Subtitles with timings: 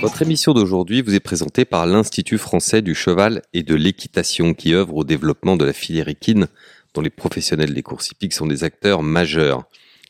[0.00, 4.72] Votre émission d'aujourd'hui vous est présentée par l'Institut français du cheval et de l'équitation qui
[4.72, 6.46] œuvre au développement de la filière équine
[6.94, 9.64] dont les professionnels des courses hippiques sont des acteurs majeurs.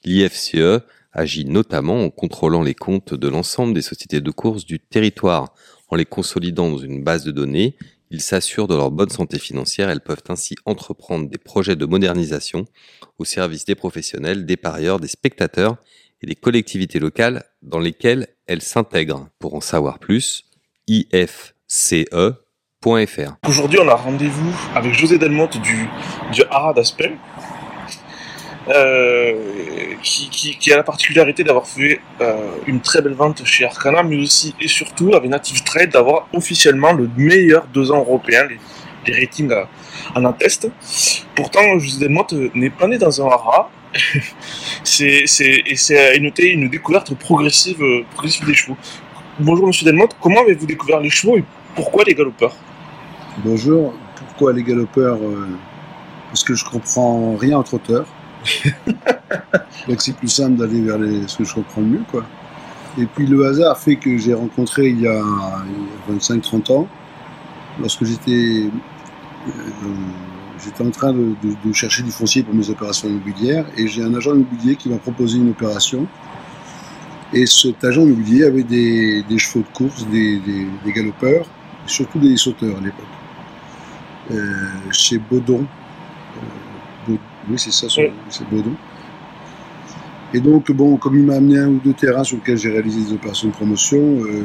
[0.04, 0.82] L'IFCE
[1.12, 5.54] agit notamment en contrôlant les comptes de l'ensemble des sociétés de course du territoire.
[5.88, 7.74] En les consolidant dans une base de données,
[8.10, 9.88] ils s'assurent de leur bonne santé financière.
[9.88, 12.66] Elles peuvent ainsi entreprendre des projets de modernisation
[13.18, 15.78] au service des professionnels, des parieurs, des spectateurs
[16.20, 19.29] et des collectivités locales dans lesquelles elles s'intègrent.
[19.38, 20.47] Pour en savoir plus,
[20.88, 21.37] ifce.fr.
[23.47, 25.88] Aujourd'hui, on a rendez-vous avec José Delmotte du,
[26.33, 27.16] du Hara d'Aspel,
[28.69, 29.34] euh,
[30.02, 34.55] qui, a la particularité d'avoir fait euh, une très belle vente chez Arcana, mais aussi
[34.60, 38.46] et surtout avec Native Trade d'avoir officiellement le meilleur deux ans européen.
[38.46, 38.59] Les,
[39.10, 39.51] ratings
[40.15, 40.69] en attestent.
[41.35, 43.71] Pourtant, José Delmotte n'est pas né dans un Hara.
[44.84, 48.76] c'est, c'est, et c'est à noter une découverte progressive, progressive des chevaux.
[49.40, 52.54] Bonjour Monsieur Delmotte, comment avez-vous découvert les chevaux et pourquoi les galopeurs?
[53.45, 55.18] Bonjour, pourquoi les galopeurs
[56.29, 58.07] Parce que je comprends rien en trotteur.
[59.88, 62.05] Donc c'est plus simple d'aller vers les, ce que je comprends le mieux.
[62.10, 62.24] Quoi.
[62.99, 65.62] Et puis le hasard fait que j'ai rencontré il y a, a
[66.10, 66.88] 25-30 ans,
[67.81, 68.71] lorsque j'étais
[69.47, 69.50] euh,
[70.64, 74.03] j'étais en train de, de, de, chercher du foncier pour mes opérations immobilières, et j'ai
[74.03, 76.06] un agent immobilier qui m'a proposé une opération.
[77.32, 81.47] Et cet agent immobilier avait des, des chevaux de course, des, des, des, galopeurs,
[81.87, 83.04] surtout des sauteurs à l'époque,
[84.31, 85.66] euh, chez Baudon.
[87.09, 87.16] Euh,
[87.50, 88.75] oui, c'est ça, c'est Baudon.
[90.34, 93.00] Et donc, bon, comme il m'a amené un ou deux terrains sur lesquels j'ai réalisé
[93.00, 94.43] des opérations de promotion, euh,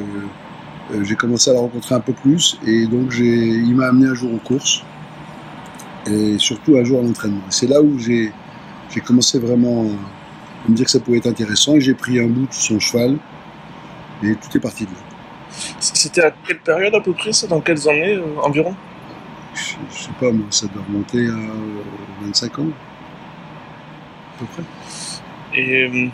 [0.93, 2.57] euh, j'ai commencé à la rencontrer un peu plus.
[2.65, 4.83] Et donc, il m'a amené un jour en course.
[6.07, 7.43] Et surtout un jour à l'entraînement.
[7.49, 8.31] C'est là où j'ai
[9.05, 9.85] commencé vraiment
[10.65, 11.75] à me dire que ça pouvait être intéressant.
[11.75, 13.17] Et j'ai pris un bout de son cheval.
[14.23, 14.97] Et tout est parti de là.
[15.79, 17.47] C'était à quelle période à peu près ça?
[17.47, 18.75] Dans quelles années euh, environ?
[19.53, 22.67] Je, je sais pas, moi, ça doit remonter à 25 ans.
[24.35, 24.63] À peu près.
[25.55, 26.07] Et euh,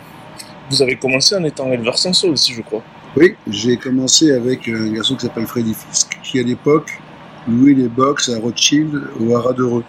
[0.70, 2.82] vous avez commencé en étant éleveur senso aussi, je crois.
[3.16, 7.00] Oui, j'ai commencé avec un garçon qui s'appelle Freddy Fisk, qui à l'époque
[7.48, 9.84] louait les box à Rothschild au Haras d'Heureux.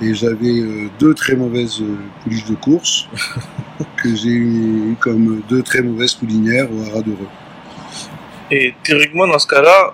[0.00, 3.08] Et j'avais euh, deux très mauvaises euh, pouliches de course,
[3.96, 7.28] que j'ai eu comme deux très mauvaises poulinières au Haras d'Heureux.
[8.50, 9.92] Et théoriquement, dans ce cas-là,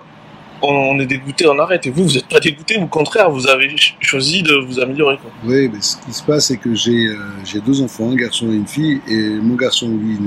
[0.61, 1.85] on est dégoûté, on arrête.
[1.87, 5.17] Et vous, vous n'êtes pas dégoûté, au contraire, vous avez choisi de vous améliorer.
[5.17, 5.31] Quoi.
[5.43, 8.55] Oui, mais ce qui se passe, c'est que j'ai euh, deux enfants, un garçon et
[8.55, 10.17] une fille, et mon garçon, lui,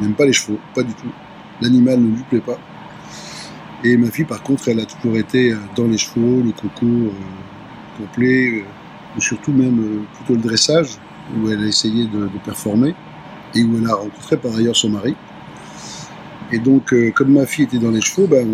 [0.00, 1.12] n'aime pas les chevaux, pas du tout.
[1.60, 2.58] L'animal ne lui plaît pas.
[3.84, 7.98] Et ma fille, par contre, elle a toujours été dans les chevaux, le concours euh,
[7.98, 10.98] complet, euh, surtout même euh, plutôt le dressage,
[11.36, 12.94] où elle a essayé de, performer,
[13.54, 15.14] et où elle a rencontré par ailleurs son mari.
[16.50, 18.46] Et donc, euh, comme ma fille était dans les chevaux, ben,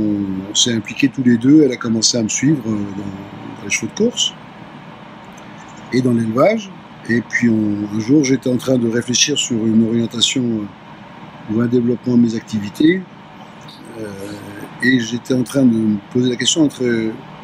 [0.51, 1.63] on, s'est impliqués tous les deux.
[1.63, 4.35] Elle a commencé à me suivre euh, dans, les chevaux de course
[5.93, 6.71] et dans l'élevage.
[7.09, 11.67] Et puis, un jour, j'étais en train de réfléchir sur une orientation euh, ou un
[11.67, 13.03] développement de mes activités.
[14.01, 14.09] Euh,
[14.85, 16.85] et j'étais en train de me poser la question entre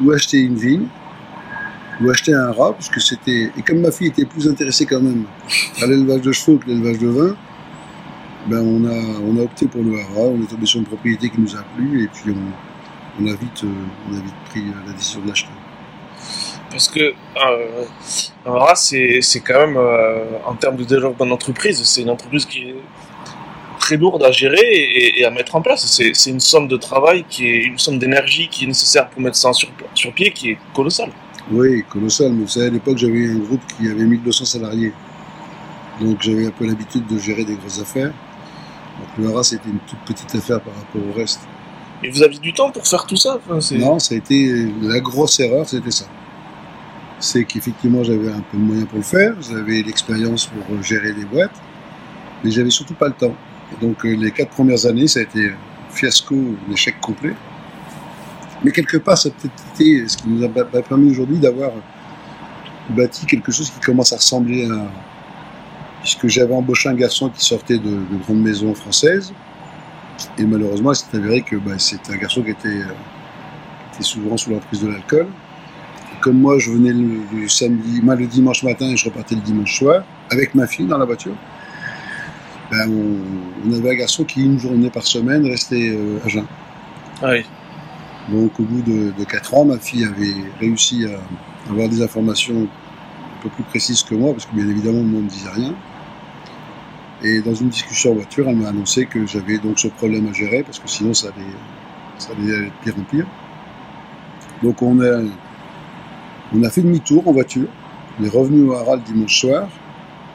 [0.01, 0.87] où acheter une vigne
[2.01, 3.51] ou acheter un rat, puisque c'était.
[3.57, 5.25] Et comme ma fille était plus intéressée quand même
[5.81, 7.35] à l'élevage de chevaux que l'élevage de vin,
[8.47, 11.29] ben on, a, on a opté pour le hara, on est tombé sur une propriété
[11.29, 12.33] qui nous a plu et puis
[13.19, 15.51] on, a, vite, on a vite pris la décision de l'acheter.
[16.71, 17.83] Parce que euh,
[18.45, 22.73] un hara, c'est quand même, euh, en termes de développement d'entreprise, c'est une entreprise qui
[23.91, 25.85] très lourde à gérer et, et à mettre en place.
[25.85, 29.37] C'est une somme de travail, qui est une somme d'énergie qui est nécessaire pour mettre
[29.37, 31.11] ça sur, sur pied, qui est colossale.
[31.51, 32.31] Oui, colossal.
[32.31, 34.93] Mais vous savez, à l'époque, j'avais un groupe qui avait 1200 salariés.
[35.99, 38.13] Donc j'avais un peu l'habitude de gérer des grosses affaires.
[38.99, 41.41] Donc le Hara, c'était une toute petite affaire par rapport au reste.
[42.03, 44.99] Et vous aviez du temps pour faire tout ça enfin, Non, ça a été la
[44.99, 46.05] grosse erreur, c'était ça.
[47.19, 51.25] C'est qu'effectivement, j'avais un peu de moyens pour le faire, j'avais l'expérience pour gérer les
[51.25, 51.61] boîtes,
[52.43, 53.35] mais j'avais surtout pas le temps.
[53.79, 57.33] Donc les quatre premières années, ça a été un fiasco, un échec complet.
[58.63, 61.71] Mais quelque part, ça a peut-être été ce qui nous a permis aujourd'hui d'avoir
[62.89, 64.87] bâti quelque chose qui commence à ressembler à
[66.01, 69.33] puisque j'avais embauché un garçon qui sortait de, de grandes maisons françaises.
[70.37, 74.49] Et malheureusement, il s'est avéré que bah, c'était un garçon qui était, euh, souvent sous
[74.49, 75.27] l'emprise de l'alcool.
[76.21, 80.03] Comme moi, je venais le, samedi, le dimanche matin et je repartais le dimanche soir
[80.31, 81.35] avec ma fille dans la voiture.
[82.71, 86.45] Ben, on, on, avait un garçon qui, une journée par semaine, restait euh, à jeun.
[87.21, 87.45] Ah oui.
[88.29, 92.63] Donc, au bout de, de 4 ans, ma fille avait réussi à avoir des informations
[92.63, 95.75] un peu plus précises que moi, parce que bien évidemment, moi, ne me disait rien.
[97.23, 100.33] Et dans une discussion en voiture, elle m'a annoncé que j'avais donc ce problème à
[100.33, 101.45] gérer parce que sinon ça allait,
[102.17, 103.27] ça allait aller de pire en pire.
[104.63, 105.21] Donc on a,
[106.53, 107.67] on a fait demi-tour en voiture.
[108.19, 109.67] On est revenu au Haral dimanche soir.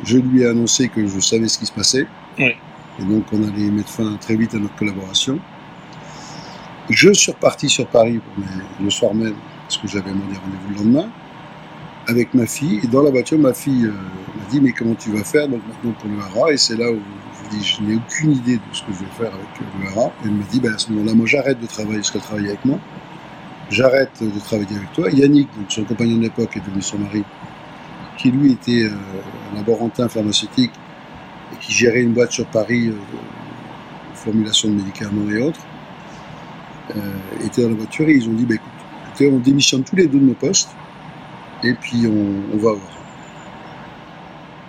[0.04, 2.06] Je lui ai annoncé que je savais ce qui se passait.
[2.38, 5.38] Et donc on allait mettre fin très vite à notre collaboration.
[6.88, 8.20] Je suis reparti sur Paris
[8.80, 11.10] le soir même, parce que j'avais mon rendez-vous le lendemain,
[12.06, 12.80] avec ma fille.
[12.84, 15.48] Et dans la voiture, ma fille euh, m'a dit Mais comment tu vas faire?
[15.48, 16.98] Donc maintenant pour le Hara Et c'est là où
[17.44, 19.88] je dis Je n'ai aucune idée de ce que je vais faire avec euh, le
[19.88, 20.12] Hara.
[20.24, 22.64] Elle m'a dit ben, À ce moment-là, moi j'arrête de travailler parce qu'elle travaillait avec
[22.64, 22.78] moi.
[23.68, 25.10] J'arrête de travailler avec toi.
[25.10, 27.24] Yannick, donc son compagnon de l'époque, est devenu son mari,
[28.16, 28.92] qui lui était euh,
[29.52, 30.70] un laborantin pharmaceutique
[31.52, 32.94] et qui gérait une boîte sur Paris, euh,
[34.14, 35.60] formulation de médicaments et autres,
[36.96, 37.00] euh,
[37.44, 38.68] était dans la voiture et ils ont dit bah, écoute,
[39.08, 40.70] écoutez, on démissionne tous les deux de nos postes
[41.62, 42.80] et puis on, on va voir.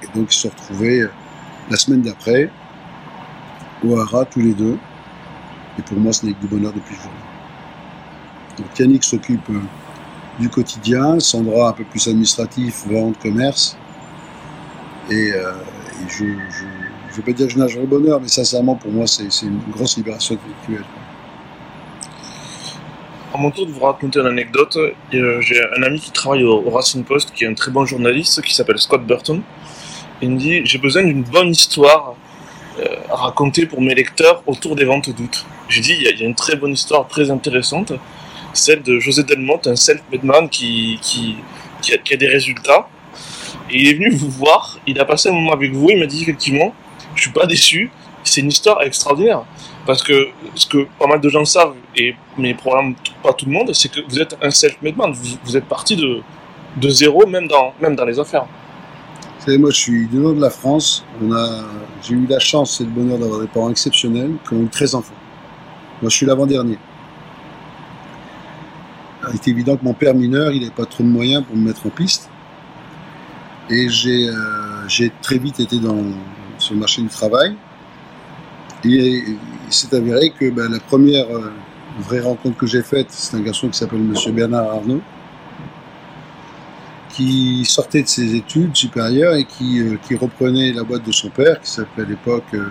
[0.03, 1.11] Et donc ils se retrouvés euh,
[1.69, 2.49] la semaine d'après
[3.83, 4.77] au Hara tous les deux.
[5.77, 8.57] Et pour moi, ce n'est que du bonheur depuis ce jour-là.
[8.57, 9.51] Donc Yannick s'occupe
[10.39, 13.77] du quotidien, Sandra un peu plus administratif, vente, commerce.
[15.09, 15.53] Et, euh,
[16.07, 16.25] je,
[17.11, 19.23] je vais pas dire que je nage dans le bonheur, mais sincèrement, pour moi, c'est
[19.43, 20.85] une grosse libération intellectuelle.
[23.33, 26.63] À mon tour de vous raconter une anecdote, euh, j'ai un ami qui travaille au,
[26.65, 29.41] au Racing Post, qui est un très bon journaliste, qui s'appelle Scott Burton.
[30.21, 32.15] Il me dit J'ai besoin d'une bonne histoire
[32.79, 35.45] euh, à raconter pour mes lecteurs autour des ventes d'août.
[35.67, 37.91] J'ai dit Il y, a- une très bonne histoire, très intéressante,
[38.53, 40.97] celle de José Delmotte, un self-made man qui,
[41.93, 42.87] a, qui a des résultats.
[43.69, 46.05] Et il est venu vous voir, il a passé un moment avec vous, il m'a
[46.05, 46.73] dit effectivement,
[47.15, 47.91] je suis pas déçu,
[48.23, 49.43] c'est une histoire extraordinaire.
[49.85, 53.51] Parce que ce que pas mal de gens savent, et, mais probablement pas tout le
[53.51, 56.21] monde, c'est que vous êtes un self-made man, vous, êtes parti de,
[56.75, 58.45] de zéro, même dans, même dans les affaires.
[59.39, 61.05] Vous savez, moi, je suis du nord de la France.
[62.03, 64.95] J'ai eu la chance et le bonheur d'avoir des parents exceptionnels qui ont eu 13
[64.95, 65.13] enfants.
[66.01, 66.77] Moi, je suis l'avant-dernier.
[69.29, 71.65] Il est évident que mon père mineur, il n'avait pas trop de moyens pour me
[71.65, 72.29] mettre en piste.
[73.69, 76.03] Et j'ai, euh, très vite été dans,
[76.57, 77.55] sur le marché du travail.
[78.85, 79.23] Et
[79.67, 81.51] il s'est avéré que ben, la première euh,
[81.99, 85.01] vraie rencontre que j'ai faite, c'est un garçon qui s'appelle Monsieur Bernard Arnault,
[87.09, 91.29] qui sortait de ses études supérieures et qui, euh, qui reprenait la boîte de son
[91.29, 92.69] père, qui s'appelait à l'époque euh, euh,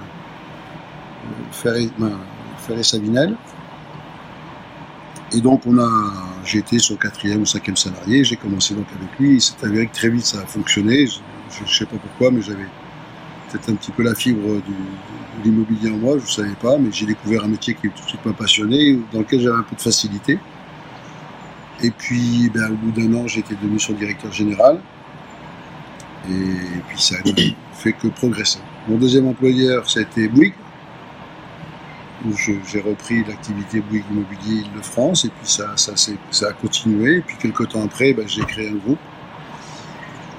[1.50, 2.12] Ferré, ben,
[2.58, 3.34] Ferré Savinel.
[5.32, 6.12] Et donc on a,
[6.44, 9.88] j'ai été son quatrième ou cinquième salarié, j'ai commencé donc avec lui, il s'est avéré
[9.88, 12.66] que très vite ça a fonctionné, je ne sais pas pourquoi, mais j'avais
[13.50, 16.90] peut-être un petit peu la fibre de l'immobilier en moi, je ne savais pas, mais
[16.92, 19.76] j'ai découvert un métier qui tout de suite m'a passionné, dans lequel j'avais un peu
[19.76, 20.38] de facilité.
[21.82, 24.80] Et puis, ben, au bout d'un an, j'étais devenu son directeur général.
[26.28, 27.32] Et puis, ça n'a
[27.74, 28.60] fait que progresser.
[28.88, 30.54] Mon deuxième employeur, ça a été Bouygues,
[32.34, 35.24] j'ai repris l'activité Bouygues Immobilier Île-de-France.
[35.24, 37.16] Et puis, ça, ça, a continué.
[37.16, 38.98] Et puis, quelques temps après, ben, j'ai créé un groupe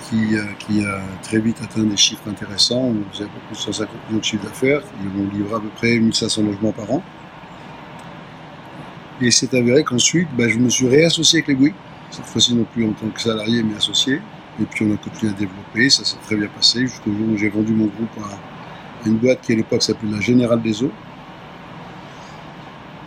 [0.09, 2.93] qui, euh, qui a très vite atteint des chiffres intéressants.
[2.93, 4.81] On faisait à près 150 millions de chiffre d'affaires.
[4.81, 7.03] Et on livrait à peu près 1500 logements par an.
[9.19, 11.73] Et c'est avéré qu'ensuite, ben, je me suis réassocié avec les Bouygues,
[12.11, 14.21] cette fois-ci non plus en tant que salarié, mais associé.
[14.59, 17.37] Et puis on a continué à développer, ça s'est très bien passé, jusqu'au jour où
[17.37, 20.91] j'ai vendu mon groupe à une boîte qui à l'époque s'appelait la Générale des Eaux.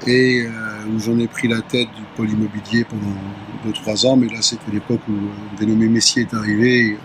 [0.06, 0.50] Et euh,
[0.94, 3.14] où j'en ai pris la tête du pôle immobilier pendant
[3.66, 6.98] 2-3 ans, mais là c'était l'époque où un dénommé Messier est arrivé, et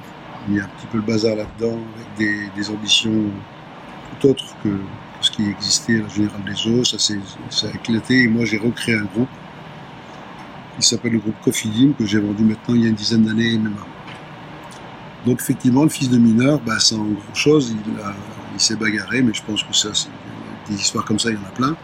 [0.47, 3.25] il y a un petit peu le bazar là-dedans, avec des, des ambitions
[4.19, 4.69] tout autres que,
[5.21, 8.23] ce qui existait à la Générale des Eaux, ça, ça a éclaté.
[8.23, 9.29] Et moi j'ai recréé un groupe
[10.79, 13.57] qui s'appelle le groupe Cofidim que j'ai vendu maintenant il y a une dizaine d'années
[13.57, 13.71] MMA.
[15.25, 17.93] Donc effectivement le fils de mineur, bah, sans grand chose, il,
[18.53, 19.89] il s'est bagarré, mais je pense que ça,
[20.69, 21.75] des histoires comme ça, il y en a plein.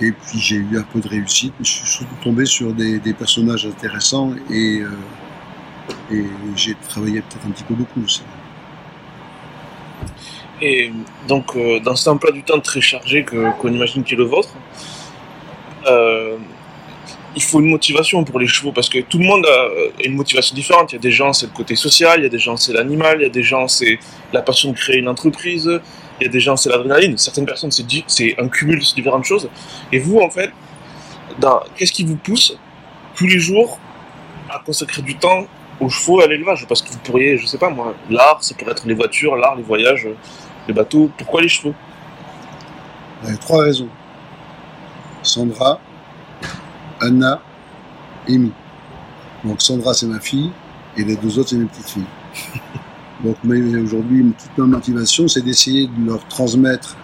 [0.00, 3.00] Et puis j'ai eu un peu de réussite, mais je suis surtout tombé sur des,
[3.18, 4.90] personnages intéressants et, euh,
[6.12, 6.24] et
[6.54, 8.22] j'ai travaillé peut-être un petit peu beaucoup aussi.
[10.60, 10.92] Et
[11.26, 14.24] donc, euh, dans cet emploi du temps très chargé que- qu'on imagine qui est le
[14.24, 14.54] vôtre,
[15.86, 16.36] euh,
[17.36, 19.68] il faut une motivation pour les chevaux parce que tout le monde a
[20.04, 20.92] une motivation différente.
[20.92, 22.72] Il y a des gens, c'est le côté social, il y a des gens, c'est
[22.72, 23.98] l'animal, il y a des gens, c'est
[24.32, 25.80] la passion de créer une entreprise,
[26.20, 27.16] il y a des gens, c'est l'adrénaline.
[27.18, 29.48] Certaines personnes, c'est un cumul de différentes choses.
[29.92, 30.50] Et vous, en fait,
[31.38, 32.56] dans- qu'est-ce qui vous pousse
[33.14, 33.78] tous les jours
[34.50, 35.46] à consacrer du temps
[35.80, 36.66] aux chevaux et à l'élevage?
[36.66, 39.54] Parce que vous pourriez, je sais pas moi, l'art, ça pourrait être les voitures, l'art,
[39.56, 40.08] les voyages,
[40.66, 41.10] les bateaux.
[41.16, 41.74] Pourquoi les chevaux?
[43.24, 43.88] Il y a trois raisons.
[45.22, 45.80] Sandra,
[47.00, 47.40] Anna,
[48.28, 48.52] Amy.
[49.44, 50.50] Donc Sandra c'est ma fille
[50.96, 52.04] et les deux autres c'est mes petites filles.
[53.24, 56.96] Donc aujourd'hui, toute ma motivation, c'est d'essayer de leur transmettre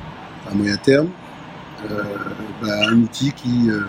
[0.48, 1.08] à moyen terme
[1.90, 2.02] euh,
[2.62, 3.80] bah, un outil qui, euh,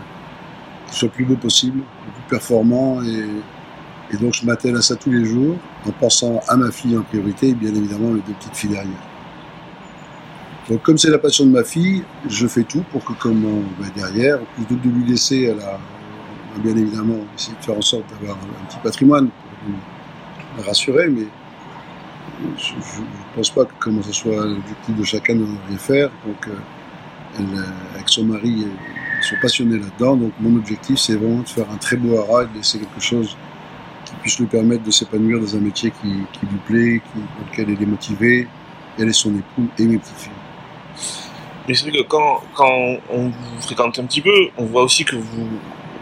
[0.88, 3.02] qui, soit le plus beau possible, le plus performant.
[3.04, 7.02] Et, donc je m'attelle à ça tous les jours en pensant à ma fille en
[7.02, 8.94] priorité et bien évidemment les deux petites filles derrière.
[10.70, 13.44] Donc comme c'est la passion de ma fille, je fais tout pour que comme
[13.78, 15.80] bah, derrière, plutôt que de lui laisser, elle a,
[16.64, 21.28] bien évidemment essayer de faire en sorte d'avoir un petit patrimoine pour la rassurer, mais
[22.58, 26.10] je ne pense pas que comme ce soit l'objectif de chacun de rien faire.
[26.26, 26.52] Donc, euh,
[27.38, 28.66] elle, euh, avec son mari,
[29.20, 30.16] ils sont passionnés là-dedans.
[30.16, 33.36] Donc, mon objectif, c'est vraiment de faire un très beau haras, de laisser quelque chose
[34.06, 37.52] qui puisse lui permettre de s'épanouir dans un métier qui, qui lui plaît, qui, dans
[37.52, 38.48] lequel elle est motivée,
[39.00, 40.32] elle et son époux et mes petites filles.
[41.68, 45.04] Mais c'est vrai que quand, quand on vous fréquente un petit peu, on voit aussi
[45.04, 45.48] que vous,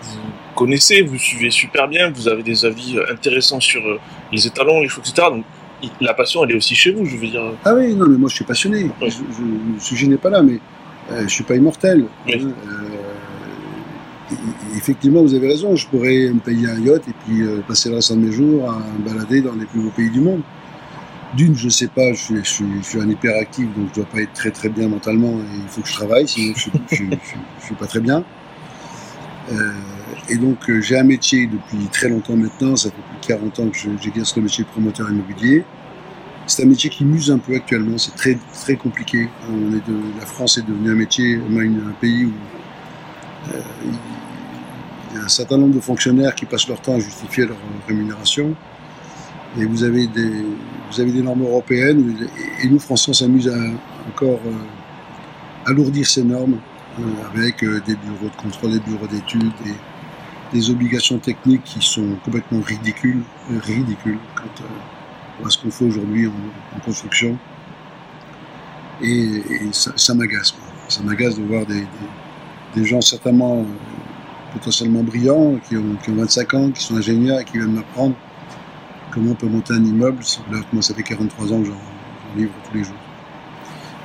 [0.02, 0.20] vous
[0.56, 3.82] connaissez, vous suivez super bien, vous avez des avis intéressants sur
[4.32, 5.30] les étalons, les choses, etc.
[5.32, 5.46] Donc,
[6.02, 7.54] la passion, elle est aussi chez vous, je veux dire.
[7.66, 8.90] Ah oui, non, mais moi je suis passionné.
[9.02, 9.20] Je, je,
[9.80, 10.60] ce sujet n'est pas là, mais
[11.12, 12.06] euh, je suis pas immortel.
[12.28, 12.52] Hein, euh,
[14.76, 15.76] effectivement, vous avez raison.
[15.76, 18.70] Je pourrais me payer un yacht et puis euh, passer le reste de mes jours
[18.70, 20.42] à me balader dans les plus beaux pays du monde.
[21.36, 24.06] D'une, je sais pas, je suis, je, suis, je suis, un hyperactif, donc je dois
[24.06, 27.66] pas être très très bien mentalement et il faut que je travaille, sinon je, je
[27.66, 28.24] suis pas très bien.
[30.14, 33.40] Euh, et donc, euh, j'ai un métier depuis très longtemps maintenant, ça fait plus de
[33.40, 35.64] 40 ans que j'exerce le métier de promoteur immobilier.
[36.46, 39.30] C'est un métier qui muse un peu actuellement, c'est très, très compliqué.
[39.50, 42.34] De, la France est devenue un métier, un pays où
[43.54, 43.62] euh,
[45.12, 47.58] il y a un certain nombre de fonctionnaires qui passent leur temps à justifier leur
[47.88, 48.56] rémunération.
[49.58, 52.18] Et vous avez des, normes européennes,
[52.62, 53.58] et, nous, Français, on s'amuse à
[54.10, 56.58] encore euh, alourdir ces normes
[57.00, 59.74] euh, avec euh, des bureaux de contrôle, des bureaux d'études, des,
[60.54, 64.64] des obligations techniques qui sont complètement ridicules, euh, ridicules quand
[65.40, 67.38] on voit ce qu'on fait aujourd'hui en, construction.
[69.02, 69.42] Et,
[69.72, 70.54] ça, m'agace.
[70.88, 73.64] Ça m'agace de voir des, gens certainement euh,
[74.54, 78.16] potentiellement brillants, qui ont, qui ont 25 ans, qui sont ingénieurs et qui viennent m'apprendre
[79.12, 80.20] comment on peut monter un immeuble.
[80.72, 82.96] Moi, ça fait 43 ans que j'en livre tous les jours.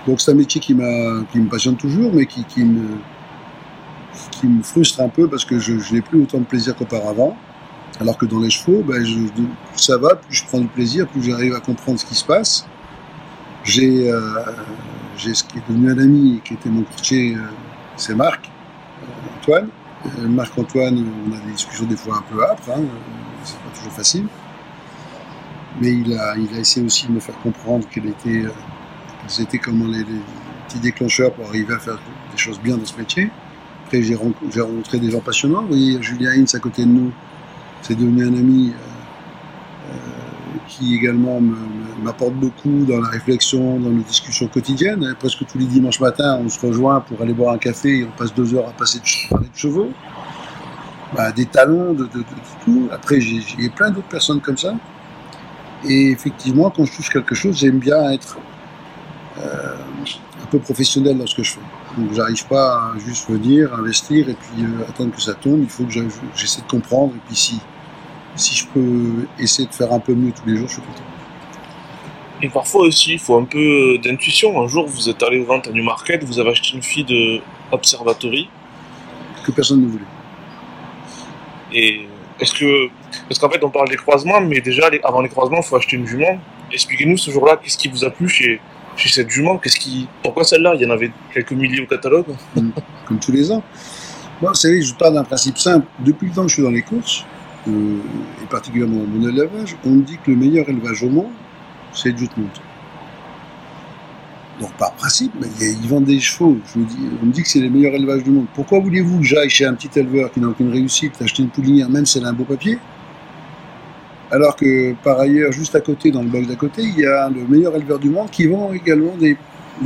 [0.06, 2.96] Donc c'est un métier qui, qui me passionne toujours, mais qui, me,
[4.30, 7.36] qui me frustre un peu parce que je, n'ai plus autant de plaisir qu'auparavant.
[8.00, 9.04] Alors que dans les chevaux, ben
[9.74, 12.66] ça va, plus je prends du plaisir, plus j'arrive à comprendre ce qui se passe.
[13.64, 14.44] J'ai euh,
[15.16, 17.40] ce qui est devenu un ami, qui était mon courtier, euh,
[17.96, 18.48] c'est Marc,
[19.02, 19.68] euh, Antoine.
[20.28, 22.82] Marc-Antoine, on a des discussions des fois un peu âpres, hein,
[23.42, 24.26] c'est pas toujours facile.
[25.80, 27.84] Mais il a, essayé aussi de me faire comprendre
[29.26, 30.20] c'était comment les, les,
[30.68, 31.98] petits déclencheurs pour arriver à faire
[32.30, 33.30] des choses bien dans ce métier.
[33.88, 35.62] Après, j'ai rencontré des gens passionnants.
[35.62, 37.10] Vous voyez, Julien Hintz à côté de nous,
[37.80, 41.40] c'est devenu un ami euh, euh, qui également
[42.02, 45.14] m'apporte beaucoup dans la réflexion, dans nos discussions quotidiennes.
[45.18, 48.10] Presque tous les dimanches matins, on se rejoint pour aller boire un café et on
[48.10, 49.90] passe deux heures à passer de parler de chevaux.
[51.16, 52.06] Bah, des talons, de,
[52.66, 52.90] tout.
[52.92, 54.74] Après, j'ai plein d'autres personnes comme ça.
[55.88, 58.36] Et effectivement, quand je touche quelque chose, j'aime bien être
[59.38, 59.76] euh,
[60.42, 62.00] un peu professionnel dans ce que je fais.
[62.00, 65.60] Donc j'arrive pas à juste venir, investir et puis euh, attendre que ça tombe.
[65.62, 65.92] Il faut que
[66.36, 67.60] j'essaie de comprendre et puis si,
[68.36, 71.02] si je peux essayer de faire un peu mieux tous les jours, je suis content.
[72.40, 74.60] Et parfois aussi, il faut un peu d'intuition.
[74.62, 77.40] Un jour, vous êtes allé aux ventes à Newmarket, vous avez acheté une fille de
[77.72, 78.48] Observatory.
[79.44, 80.04] Que personne ne voulait.
[81.72, 82.06] Et
[82.38, 82.88] est-ce que.
[83.28, 85.96] Parce qu'en fait, on parle des croisements, mais déjà, avant les croisements, il faut acheter
[85.96, 86.38] une jument.
[86.72, 88.60] Expliquez-nous ce jour-là, qu'est-ce qui vous a plu chez,
[88.98, 90.74] chez cette jument Qu'est-ce qui, pourquoi celle-là?
[90.74, 92.26] Il y en avait quelques milliers au catalogue.
[92.56, 92.70] Mmh.
[93.06, 93.62] Comme tous les ans.
[94.40, 95.86] Vous savez, je parle d'un principe simple.
[96.00, 97.24] Depuis le temps que je suis dans les courses,
[97.66, 97.98] euh,
[98.42, 101.32] et particulièrement dans mon élevage, on me dit que le meilleur élevage au monde,
[101.92, 102.48] c'est Jutmont.
[104.60, 106.58] Donc par principe, mais ils vendent des chevaux.
[106.72, 108.46] Je me dis, on me dit que c'est les meilleurs élevages du monde.
[108.54, 111.88] Pourquoi voulez-vous que j'aille chez un petit éleveur qui n'a aucune réussite acheter une poulinière,
[111.88, 112.78] même si elle a un beau papier?
[114.30, 117.28] Alors que par ailleurs, juste à côté, dans le box d'à côté, il y a
[117.28, 119.36] le meilleur éleveur du monde qui vend également des,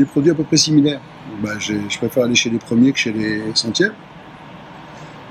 [0.07, 1.01] produits à peu près similaires.
[1.43, 3.95] Bah, je, préfère aller chez les premiers que chez les centièmes.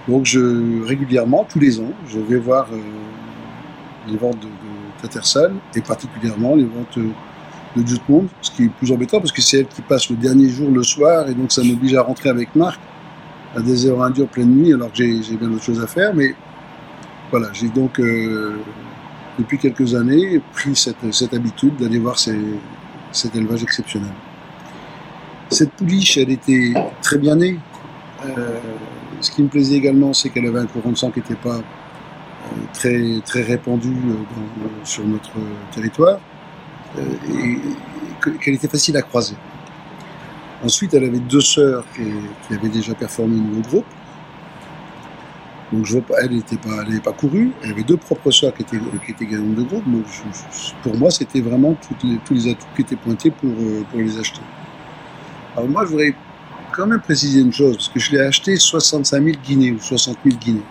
[0.07, 2.77] Donc je, régulièrement, tous les ans, je vais voir euh,
[4.07, 6.97] les ventes de, de Tattersall et particulièrement les ventes
[7.75, 10.49] de Jutmond, ce qui est plus embêtant parce que c'est elle qui passe le dernier
[10.49, 12.79] jour le soir et donc ça m'oblige à rentrer avec Marc
[13.55, 16.13] à des heures indures pleine nuit alors que j'ai bien d'autres choses à faire.
[16.13, 16.35] Mais
[17.29, 18.57] voilà, j'ai donc euh,
[19.39, 24.11] depuis quelques années, pris cette, cette habitude d'aller voir cet élevage exceptionnel.
[25.49, 27.59] Cette pouliche, elle était très bien née.
[28.25, 28.59] Euh,
[29.19, 31.57] ce qui me plaisait également, c'est qu'elle avait un courant de sang qui n'était pas
[31.57, 31.61] euh,
[32.73, 35.31] très, très répandu dans, sur notre
[35.73, 36.19] territoire.
[36.97, 37.01] euh,
[37.39, 37.57] et,
[38.39, 39.35] qu'elle était facile à croiser.
[40.63, 42.03] Ensuite, elle avait deux sœurs qui,
[42.47, 43.85] qui avaient déjà performé au niveau groupe.
[45.71, 47.51] Donc je vois pas, elle n'était pas, elle n'avait pas couru.
[47.63, 49.85] Elle avait deux propres sœurs qui étaient, qui étaient gagnantes de groupe.
[49.89, 53.83] Donc je- pour moi, c'était vraiment les- tous les atouts qui étaient pointés pour, euh,
[53.89, 54.41] pour les acheter.
[55.55, 56.13] Alors moi, je voudrais
[56.73, 60.17] quand même préciser une chose, parce que je l'ai acheté 65 000 guinées ou 60
[60.25, 60.61] 000 guinées.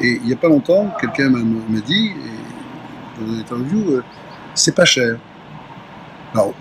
[0.00, 1.40] Et il n'y a pas longtemps, quelqu'un m'a
[1.80, 2.12] dit,
[3.20, 4.02] dans une interview, euh,
[4.54, 5.18] c'est pas cher.
[6.34, 6.54] Alors,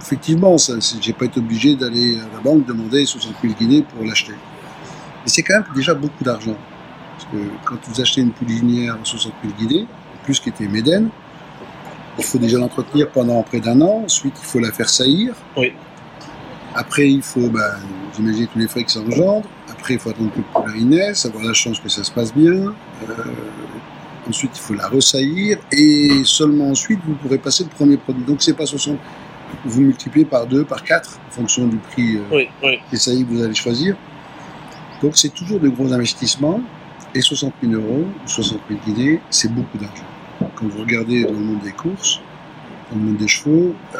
[0.00, 4.04] effectivement, c'est- j'ai pas été obligé d'aller à la banque demander 60 000 guinées pour
[4.04, 4.34] l'acheter.
[5.24, 6.56] Mais c'est quand même déjà beaucoup d'argent.
[7.16, 10.68] Parce que quand vous achetez une poulinière à 60 000 guinées, en plus qui était
[10.68, 11.08] Médène,
[12.18, 15.34] il faut déjà l'entretenir pendant près d'un an, ensuite il faut la faire saillir.
[15.56, 15.72] Oui.
[16.74, 17.78] Après, il faut, ben,
[18.12, 19.48] vous imaginez tous les frais que ça engendre.
[19.70, 22.32] Après, il faut attendre que le poulain naisse, avoir la chance que ça se passe
[22.34, 22.52] bien.
[22.52, 23.14] Euh,
[24.28, 25.58] ensuite, il faut la ressaillir.
[25.72, 28.24] Et seulement ensuite, vous pourrez passer le premier produit.
[28.24, 28.98] Donc, c'est pas 60.
[29.64, 32.78] Vous multipliez par 2, par 4, en fonction du prix euh, Oui, oui.
[32.90, 33.96] des saillies que vous allez choisir.
[35.02, 36.60] Donc, c'est toujours de gros investissements.
[37.14, 40.04] Et 60 000 euros, ou 60 000 guinées, c'est beaucoup d'argent.
[40.54, 42.20] Quand vous regardez dans le monde des courses,
[42.90, 43.98] dans le monde des chevaux, euh,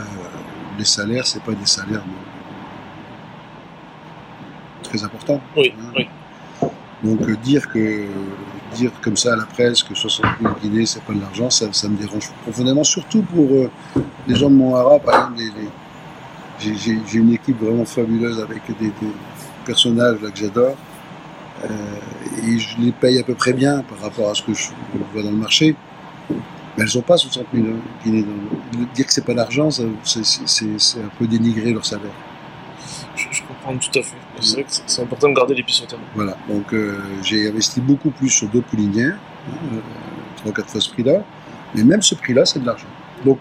[0.78, 2.02] les salaires, c'est pas des salaires
[4.82, 5.40] très importants.
[5.56, 5.92] Oui, hein.
[5.96, 6.08] oui.
[7.02, 8.06] Donc euh, dire que
[8.74, 11.72] dire comme ça à la presse que 60 000 guinées c'est pas de l'argent, ça,
[11.72, 13.70] ça me dérange profondément, surtout pour euh,
[14.26, 15.42] les gens de Monhara, par exemple.
[16.58, 19.12] j'ai- une équipe vraiment fabuleuse avec des, des
[19.64, 20.76] personnages là, que j'adore.
[21.64, 24.68] Euh, et je les paye à peu près bien par rapport à ce que je
[25.12, 25.74] vois dans le marché.
[26.76, 27.66] Mais elles n'ont pas 60 000
[28.04, 28.24] guinées.
[28.94, 32.12] Dire que c'est pas d'argent, c'est- un peu dénigrer leur salaire.
[33.16, 34.16] Je, je comprends tout à fait.
[34.40, 35.98] C'est vrai que c'est- important de garder les pieds sur terre.
[36.14, 39.16] Voilà, donc euh, j'ai investi beaucoup plus sur deux poulinières,
[39.48, 39.78] hein, euh,
[40.36, 41.24] trois, quatre fois ce prix-là,
[41.74, 42.86] mais même ce prix-là, c'est de l'argent.
[43.24, 43.38] Donc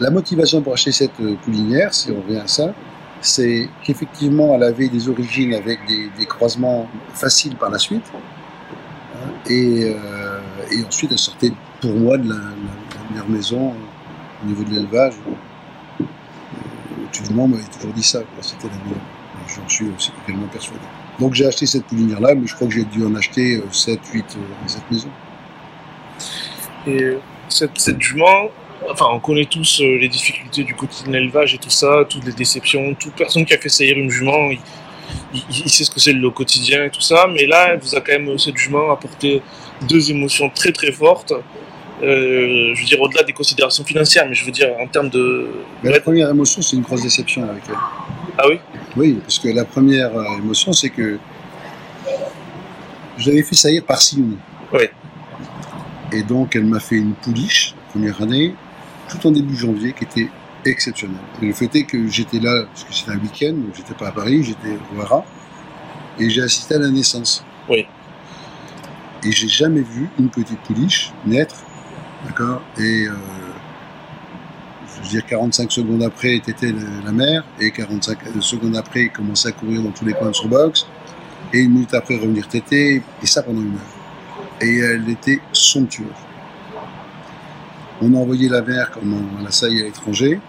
[0.00, 2.72] la motivation pour acheter cette poulinière, si on revient à ça,
[3.20, 9.18] c'est qu'effectivement elle avait des origines avec des, des croisements faciles par la suite, hein,
[9.50, 10.40] et, euh,
[10.70, 14.62] et ensuite elle sortait pour moi de la, la- la meilleure maison euh, au niveau
[14.64, 15.14] de l'élevage.
[16.00, 16.04] Euh,
[17.04, 19.00] Au-dessus du monde m'avait toujours dit ça, c'était la meilleure.
[19.56, 20.80] J'en suis aussi également persuadé.
[21.18, 23.98] Donc j'ai acheté cette poulinière-là, mais je crois que j'ai dû en acheter euh, 7,
[24.12, 25.08] 8 euh, à cette maison.
[26.86, 27.16] Et
[27.48, 28.50] cette, cette jument,
[28.90, 32.32] enfin, on connaît tous euh, les difficultés du quotidien d'élevage et tout ça, toutes les
[32.32, 32.94] déceptions.
[32.94, 34.58] Toute personne qui a fait saillir une jument, il,
[35.34, 37.26] il- il sait ce que c'est le quotidien et tout ça.
[37.32, 39.42] Mais là, elle vous a quand même, cette jument, apporté
[39.88, 41.32] deux émotions très très fortes.
[42.00, 45.48] Euh, je veux dire, au-delà des considérations financières, mais je veux dire, en termes de.
[45.82, 47.74] Mais la première émotion, c'est une grosse déception avec elle.
[48.38, 48.60] Ah oui?
[48.96, 51.18] Oui, parce que la première euh, émotion, c'est que
[53.16, 54.36] je l'avais fait saillir par Siouni.
[54.72, 54.84] Oui.
[56.12, 58.54] Et donc, elle m'a fait une pouliche, première année,
[59.08, 60.30] tout en début janvier, qui était
[60.64, 61.16] exceptionnelle.
[61.42, 64.08] Et le fait est que j'étais là, parce que c'était un week-end, donc j'étais pas
[64.08, 65.24] à Paris, j'étais au Hara,
[66.18, 67.44] et j'ai assisté à la naissance.
[67.68, 67.86] Oui.
[69.24, 71.56] Et j'ai jamais vu une petite pouliche naître,
[72.26, 72.62] d'accord?
[72.78, 73.12] Et euh,
[74.96, 79.10] je veux dire, 45 secondes après, était la, la mère, et 45 secondes après, il
[79.10, 80.86] commençait à courir dans tous les coins de son box,
[81.52, 84.60] et une minute après, revenir téter, et ça pendant une heure.
[84.60, 86.06] Et elle était somptueuse.
[88.00, 90.40] On a envoyé la mère comme on la saillie à l'étranger,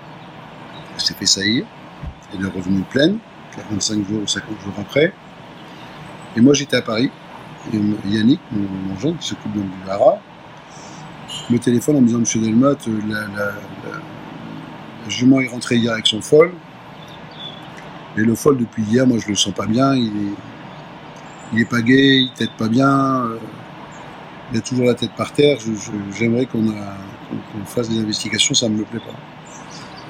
[0.94, 1.66] elle s'est fait saillir,
[2.34, 3.18] elle est revenue pleine,
[3.56, 5.14] 45 jours ou 50 jours après,
[6.36, 7.10] et moi j'étais à Paris,
[8.06, 10.20] Yannick, mon, jeune, qui s'occupe du Hara,
[11.50, 13.00] me téléphone en me disant Monsieur Delmotte, euh,
[13.36, 13.52] la,
[15.10, 16.52] jument est rentrée hier avec son foal.
[18.18, 19.96] Et le foal, depuis hier, moi, je le sens pas bien.
[19.96, 20.36] Il
[21.60, 23.24] est, pas gai, il pas bien.
[23.24, 23.38] euh,
[24.52, 25.58] il a toujours la tête par terre.
[26.18, 26.98] J'aimerais qu'on a-
[27.30, 29.16] qu'on- fasse des investigations, ça ne me plaît pas.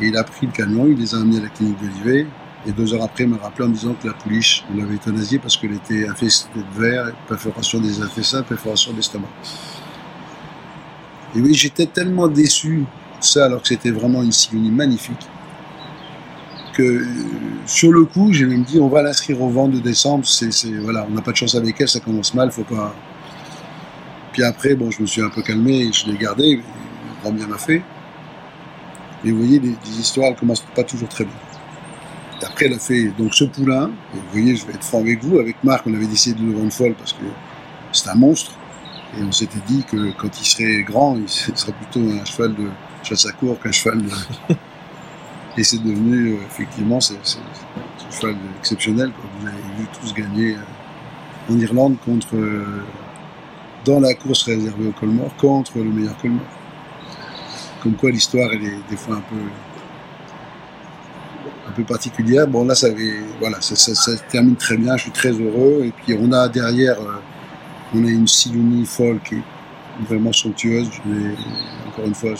[0.01, 2.25] Et il a pris le camion, il les a amenés à la clinique d'Olivet.
[2.67, 4.95] Et deux heures après, il m'a rappelé en me disant que la pouliche, on l'avait
[4.95, 9.27] euthanasiée parce qu'elle était infestée de verre, perforation des intestins, perforation de l'estomac.
[11.35, 12.83] Et oui, j'étais tellement déçu,
[13.19, 15.27] ça, alors que c'était vraiment une Sigonie magnifique,
[16.73, 17.07] que euh,
[17.65, 20.25] sur le coup, j'ai même dit, on va l'inscrire au vent de décembre.
[20.25, 20.49] C'est,
[20.81, 22.93] voilà, on n'a pas de chance avec elle, ça commence mal, faut pas.
[24.33, 26.61] Puis après, bon, je me suis un peu calmé, je l'ai gardé,
[27.21, 27.81] grand bien m'a fait.
[29.23, 31.33] Et vous voyez, les, les histoires, elles commencent pas toujours très bien.
[32.41, 33.91] Après, elle a fait donc ce poulain.
[34.13, 35.39] Et vous voyez, je vais être franc avec vous.
[35.39, 37.25] Avec Marc, on avait décidé de le vendre folle parce que
[37.91, 38.51] c'est un monstre.
[39.17, 42.69] Et on s'était dit que quand il serait grand, il serait plutôt un cheval de
[43.03, 44.09] chasse à court qu'un cheval de.
[45.57, 49.11] Et c'est devenu, euh, effectivement, c'est un cheval exceptionnel.
[49.11, 49.25] Quoi.
[49.39, 52.35] Vous avez vu tous gagner euh, en Irlande contre.
[52.35, 52.83] euh,
[53.85, 56.58] dans la course réservée au Colmore, contre le meilleur Colmore.
[57.81, 59.41] Comme quoi l'histoire, est des fois un peu,
[61.67, 62.47] un peu particulière.
[62.47, 65.83] Bon, là, ça, avait, voilà, ça, termine très bien, je suis très heureux.
[65.85, 67.21] Et puis, on a derrière, euh,
[67.95, 69.43] on a une Silouni folle qui est
[70.07, 70.89] vraiment somptueuse.
[71.05, 71.35] Mais,
[71.87, 72.31] encore une fois,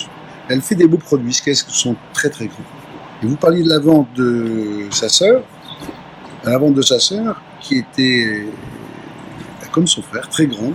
[0.49, 2.57] elle fait des beaux produits, ce qui sont très très grands.
[3.23, 5.43] Et vous parliez de la vente de sa sœur,
[6.43, 8.45] la vente de sa sœur, qui était
[9.71, 10.73] comme son frère, très grande.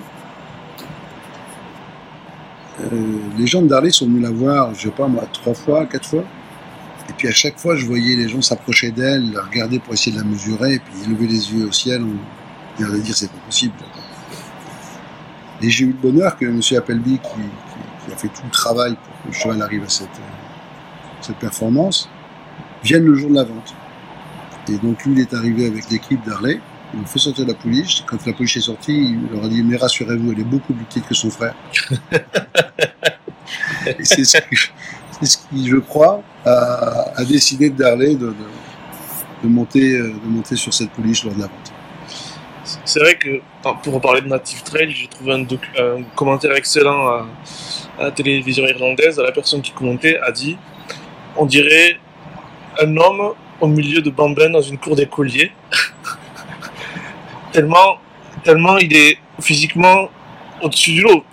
[2.81, 5.87] Euh, les gens de Darley sont venus la voir, je sais pas moi, trois fois,
[5.87, 6.25] quatre fois.
[7.09, 10.13] Et puis à chaque fois, je voyais les gens s'approcher d'elle, la regarder pour essayer
[10.13, 13.31] de la mesurer, et puis lever les yeux au ciel, on vient de dire c'est
[13.31, 13.75] pas possible.
[15.63, 16.61] Et j'ai eu le bonheur que M.
[16.77, 20.09] Appleby, qui, a fait tout le travail pour que le cheval arrive à cette,
[21.21, 22.09] cette performance,
[22.83, 23.75] vienne le jour de la vente.
[24.69, 26.61] Et donc lui, il est arrivé avec l'équipe d'Harley.
[27.01, 28.05] Ont fait sortir la pouliche.
[28.07, 30.85] Quand la pouliche est sortie, il leur a dit Mais rassurez-vous, elle est beaucoup plus
[30.85, 31.55] petite que son frère.
[33.87, 34.39] Et c'est ce,
[35.23, 38.35] ce, qui, je crois, a, a décidé de Darley de, de,
[39.43, 41.73] de, monter, de monter sur cette pouliche lors de la vente.
[42.85, 43.41] C'est vrai que,
[43.83, 47.27] pour parler de Native Trail, j'ai trouvé un, un, commentaire excellent à,
[47.99, 49.19] à, la télévision irlandaise.
[49.19, 50.57] La personne qui commentait a dit
[51.37, 51.99] On dirait
[52.81, 55.53] un homme au milieu de bambins dans une cour d'écoliers.
[57.55, 57.99] tellement,
[58.43, 60.09] tellement il est physiquement
[60.61, 61.25] au-dessus du lot.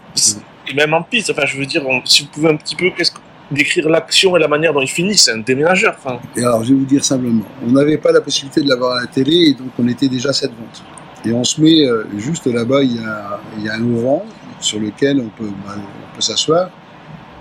[0.67, 2.91] Et même en piste, enfin, je veux dire, on, si vous pouvez un petit peu
[2.95, 3.19] qu'est-ce que,
[3.51, 5.95] décrire l'action et la manière dont il finit, c'est un déménageur.
[5.97, 6.19] Enfin.
[6.37, 9.01] Et alors, je vais vous dire simplement, on n'avait pas la possibilité de l'avoir à
[9.01, 10.83] la télé, et donc on était déjà à cette vente.
[11.25, 14.21] Et on se met euh, juste là-bas, il y a, il y a un auvent
[14.59, 16.69] sur lequel on peut, bah, on peut s'asseoir.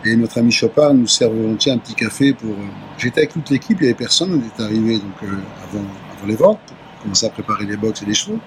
[0.04, 2.50] Et notre ami Chopard nous sert volontiers un petit café pour.
[2.50, 2.66] Euh,
[2.98, 5.26] J'étais avec toute l'équipe, il n'y avait personne, on était arrivé donc euh,
[5.62, 5.84] avant,
[6.16, 8.38] avant les ventes, pour commencer à préparer les box et les chevaux.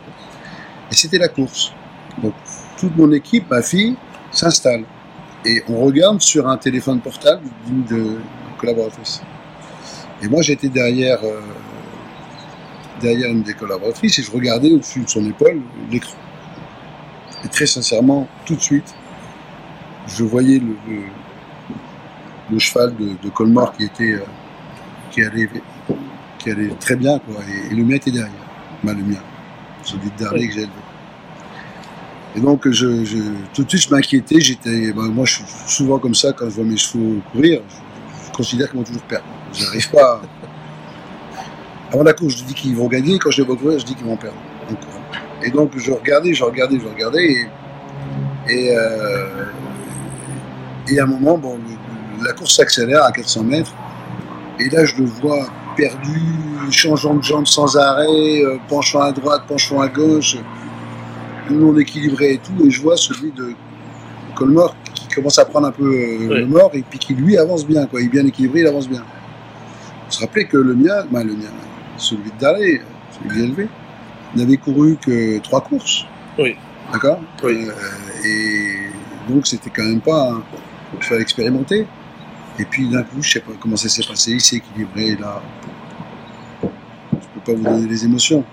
[0.91, 1.74] Et c'était la course.
[2.22, 2.34] Donc
[2.78, 3.96] toute mon équipe, ma fille,
[4.32, 4.84] s'installe.
[5.46, 8.17] Et on regarde sur un téléphone portable d'une de.
[10.22, 11.41] Et moi j'étais derrière, euh,
[13.02, 16.17] derrière une des collaboratrices et je regardais au-dessus de son épaule l'écran.
[17.43, 18.96] Et très sincèrement, tout de suite,
[20.08, 20.62] je voyais
[22.50, 24.24] le, cheval de, Colmar qui était euh,
[25.12, 25.50] qui allait
[26.38, 28.32] qui allait très bien quoi et, et le mien était derrière
[28.84, 29.19] bah, le mien
[29.84, 30.48] celui de Darley oui.
[30.48, 30.74] que j'ai élevé.
[32.36, 32.88] Et donc je,
[33.54, 34.39] tout de suite je m'inquiétais.
[34.39, 37.62] J'étais bah, moi je suis souvent comme ça quand je vois mes chevaux courir.
[37.69, 39.26] Je, considère qu'ils vont toujours perdre.
[39.54, 40.22] J'arrive pas.
[41.91, 43.19] Avant la course je dis qu'ils vont gagner.
[43.19, 44.38] Quand je les vois courir je dis qu'ils vont perdre.
[44.69, 44.80] Donc,
[45.43, 47.48] et donc je regardais je regardais je regardais.
[48.50, 49.46] Et, euh,
[51.00, 53.74] à un moment, bon, le, la course s'accélère à 400 mètres.
[54.60, 56.19] Et là, je le vois perdu,
[56.71, 60.38] changeant de jambe sans arrêt, euh, penchant à droite, penchant à gauche,
[61.49, 62.65] non équilibré et tout.
[62.65, 63.53] Et je vois celui de
[64.36, 66.39] Colmore qui commence à prendre un peu euh, oui.
[66.39, 67.86] le mort et puis qui lui avance bien.
[67.86, 68.01] Quoi.
[68.01, 69.03] Il est bien équilibré, il avance bien.
[70.07, 71.51] On se rappelait que le mien, ben, le mien,
[71.97, 72.81] celui de Darley,
[73.12, 73.67] celui élevé,
[74.36, 76.05] n'avait couru que trois courses.
[76.38, 76.55] Oui.
[76.91, 77.19] D'accord?
[77.43, 77.67] Oui.
[77.67, 80.31] Euh, Et donc, c'était quand même pas.
[80.31, 80.43] Un
[80.97, 81.86] il fallait expérimenter.
[82.59, 85.41] Et puis d'un coup, je sais pas comment ça s'est passé, il s'est équilibré, là.
[87.45, 88.43] Peux pas vous donner les émotions.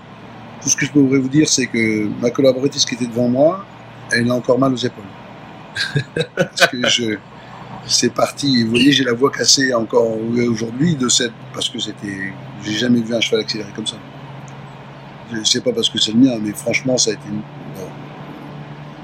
[0.63, 3.65] Tout ce que je pourrais vous dire, c'est que ma collaboratrice qui était devant moi,
[4.13, 5.05] elle a encore mal aux épaules.
[6.37, 7.17] parce que je.
[7.87, 10.17] C'est parti, vous voyez, j'ai la voix cassée encore
[10.49, 11.33] aujourd'hui de cette.
[11.53, 12.33] Parce que c'était.
[12.63, 13.97] J'ai jamais vu un cheval accéléré comme ça.
[15.33, 17.43] Je sais pas parce que c'est le mien, mais franchement, ça a été une,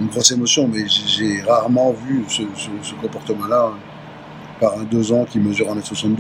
[0.01, 3.73] une grosse émotion, mais j'ai rarement vu ce, ce, ce comportement-là
[4.61, 6.17] par un deux ans qui mesure 1m72.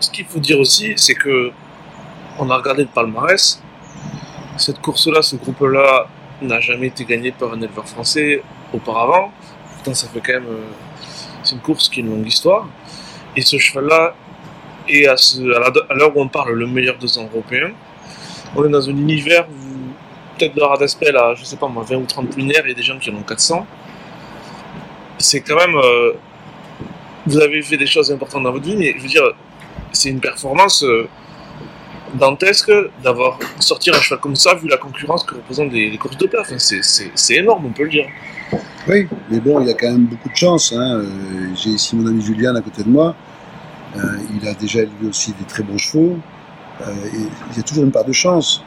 [0.00, 1.50] Ce qu'il faut dire aussi, c'est que
[2.38, 3.60] on a regardé le palmarès.
[4.56, 6.06] Cette course-là, ce groupe-là,
[6.42, 9.32] n'a jamais été gagné par un éleveur français auparavant.
[9.74, 10.46] Pourtant, ça fait quand même.
[10.46, 10.64] Euh,
[11.42, 12.66] c'est une course qui a une longue histoire.
[13.36, 14.14] Et ce cheval-là
[14.88, 15.16] est à,
[15.94, 17.70] l'heure où on parle le meilleur deux ans européen.
[18.56, 21.96] On est dans un univers où peut-être de Radaspel à, je sais pas moi, 20
[21.96, 23.66] ou 30 lunaires, il y a des gens qui en ont 400.
[25.18, 25.76] C'est quand même.
[25.76, 26.12] Euh,
[27.26, 29.34] vous avez fait des choses importantes dans votre vie, mais je veux dire,
[29.92, 31.08] c'est une performance euh,
[32.14, 32.72] dantesque
[33.02, 36.40] d'avoir sorti un cheval comme ça, vu la concurrence que représentent les, courses de plat.
[36.40, 38.06] Enfin, c'est énorme, on peut le dire.
[38.88, 40.72] Oui, mais bon, il y a quand même beaucoup de chance.
[40.72, 41.00] Hein.
[41.00, 41.06] Euh,
[41.54, 43.14] J'ai ici mon ami Julien à côté de moi.
[43.96, 44.00] Euh,
[44.34, 46.18] il a déjà élevé aussi des très bons chevaux.
[47.12, 48.62] Il y a toujours une part de chance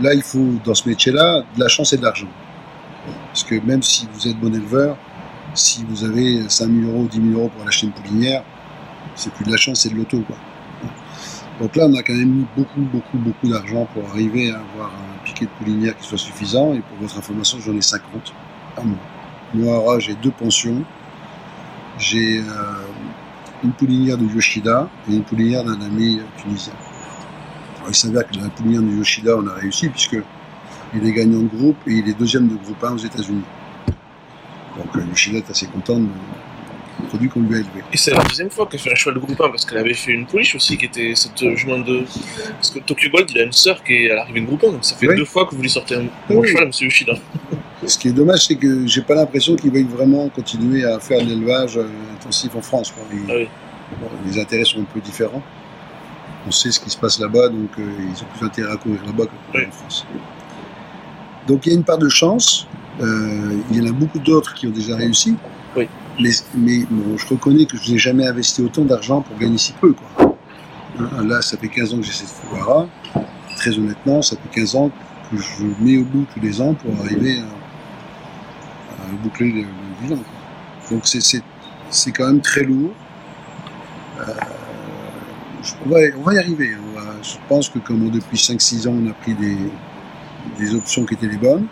[0.00, 2.28] là, il faut, dans ce métier-là, de la chance et de l'argent.
[3.28, 4.96] Parce que même si vous êtes bon éleveur,
[5.54, 8.44] si vous avez 5 000 euros ou 10 000 euros pour acheter une poulinière,
[9.18, 10.20] c'est plus de la chance, c'est de l'auto.
[10.26, 10.36] Quoi.
[11.60, 14.92] Donc là, on a quand même mis beaucoup, beaucoup, beaucoup d'argent pour arriver à avoir
[14.92, 16.72] un piquet de poulinière qui soit suffisant.
[16.72, 18.32] Et pour votre information, j'en ai 50
[18.76, 18.98] à moi.
[19.54, 20.84] Nohara, j'ai deux pensions.
[21.98, 22.42] J'ai
[23.64, 26.74] une poulinière de Yoshida et une poulinière d'un ami tunisien.
[27.88, 30.18] il s'avère que la poulinière de Yoshida, on a réussi puisque
[30.94, 33.42] il est gagnant de groupe et il est deuxième de groupe 1 aux États-Unis.
[34.76, 36.06] Donc Yoshida est assez content de,
[37.08, 37.82] produit qu'on lui a élevé.
[37.92, 39.94] Et c'est la deuxième fois qu'elle fait un cheval de groupe 1 parce qu'elle avait
[39.94, 42.04] fait une pouliche aussi qui était cette jument de.
[42.54, 44.72] Parce que Tokyo Gold, il a une sœur qui est à l'arrivée de groupe 1,
[44.72, 46.72] donc ça fait deux fois que vous lui sortez un bon cheval à M.
[46.80, 47.14] Yoshida.
[47.86, 51.22] Ce qui est dommage, c'est que j'ai pas l'impression qu'il veuille vraiment continuer à faire
[51.22, 52.92] de l'élevage euh, intensif en France.
[53.28, 53.32] Ah
[54.26, 55.42] les intérêts sont un peu différents.
[56.46, 59.00] On sait ce qui se passe là-bas, donc euh, ils ont plus intérêt à courir
[59.06, 60.06] là-bas que en France.
[61.46, 62.66] Donc il y a une part de chance.
[63.00, 65.36] Euh, il y en a beaucoup d'autres qui ont déjà réussi.
[65.76, 65.88] Oui.
[66.20, 69.92] Mais, je reconnais que je n'ai jamais investi autant d'argent pour gagner si peu.
[69.92, 70.36] Quoi.
[70.98, 72.88] Hein, là, ça fait 15 ans que j'ai cette Fouara.
[73.56, 74.90] Très honnêtement, ça fait 15 ans
[75.30, 79.66] que je mets au bout tous les ans pour arriver à, boucler le,
[80.02, 80.22] bilan.
[80.90, 82.92] Donc c'est quand même très lourd.
[84.20, 84.32] Euh,
[85.86, 86.70] on, va, on, va, y arriver.
[87.22, 89.56] je pense que comme depuis 5-6 ans, on a pris des,
[90.58, 91.66] des options qui étaient les bonnes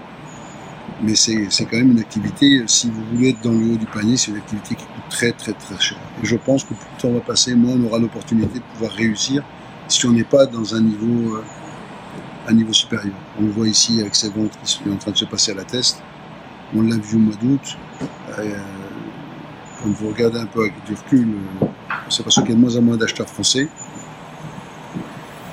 [1.02, 4.16] mais c'est quand même une activité, si vous voulez être dans le haut du panier,
[4.16, 5.98] c'est une activité qui coûte très très très cher.
[6.22, 8.92] Et je pense que plus le temps va passer, moins on aura l'opportunité de pouvoir
[8.92, 9.42] réussir
[9.88, 11.44] si on n'est pas dans un niveau, euh,
[12.48, 13.14] un niveau supérieur.
[13.38, 15.54] On le voit ici avec ces ventes qui sont en train de se passer à
[15.54, 16.02] la test.
[16.74, 17.76] On l'a vu au mois d'août.
[18.38, 18.58] Euh,
[19.82, 21.28] quand vous regardez un peu avec du recul,
[21.62, 21.66] euh,
[22.06, 23.68] on s'aperçoit qu'il y a de moins en moins d'acheteurs français.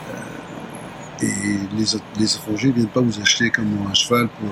[0.10, 1.86] Euh, et les,
[2.17, 4.49] les étrangers ne viennent pas vous acheter comme un cheval pour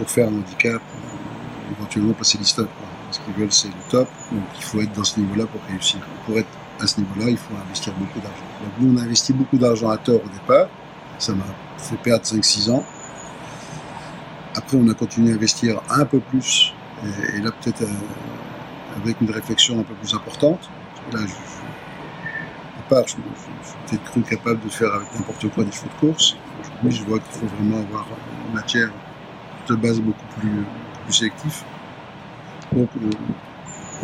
[0.00, 2.70] pour faire un handicap, euh, éventuellement passer les stops.
[3.10, 4.08] Ce qu'ils veulent, c'est le top.
[4.32, 6.00] Donc il faut être dans ce niveau-là pour réussir.
[6.24, 6.48] Pour être
[6.80, 8.44] à ce niveau-là, il faut investir beaucoup d'argent.
[8.78, 10.68] Nous, on a investi beaucoup d'argent à tort au départ.
[11.18, 11.44] Ça m'a
[11.76, 12.82] fait perdre 5-6 ans.
[14.54, 16.72] Après, on a continué à investir un peu plus.
[17.34, 20.70] Et, là, peut-être euh, avec une réflexion un peu plus importante.
[21.12, 25.72] Là, je, au départ, je, je, peut-être cru capable de faire avec n'importe quoi des
[25.72, 26.36] chevaux de course.
[26.62, 28.06] Aujourd'hui, je vois qu'il faut vraiment avoir
[28.48, 28.90] une matière
[29.68, 30.64] de base beaucoup plus,
[31.10, 31.64] sélectif.
[32.72, 33.10] Donc, euh,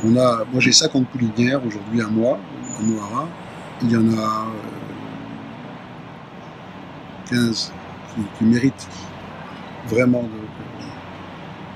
[0.04, 2.38] on a, moi j'ai 50 poulinières aujourd'hui à moi,
[2.78, 3.28] à Noara.
[3.82, 4.46] Il y en a
[7.30, 7.72] 15
[8.18, 8.88] euh, qui, méritent
[9.86, 10.28] vraiment de,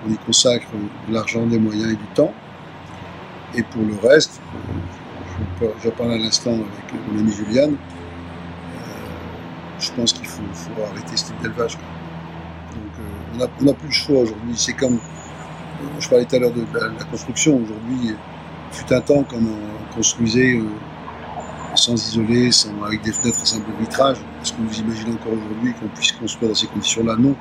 [0.07, 0.67] on y consacre
[1.09, 2.35] de l'argent, des moyens et du temps.
[3.55, 4.41] Et pour le reste,
[5.83, 8.77] j'en parle à l'instant avec mon ami Juliane, euh,
[9.79, 11.79] je pense qu'il faut, faut, arrêter ce type d'élevage
[13.35, 14.55] on n'a plus le choix aujourd'hui.
[14.57, 14.99] C'est comme,
[15.99, 18.15] je parlais tout à l'heure de la, construction, aujourd'hui,
[18.73, 20.65] fut un temps quand on construisait euh,
[21.75, 24.19] sans isoler, sans, avec des fenêtres à simple vitrage.
[24.43, 27.17] Est-ce que vous imaginez encore aujourd'hui qu'on puisse construire dans ces conditions-là?
[27.19, 27.35] Non.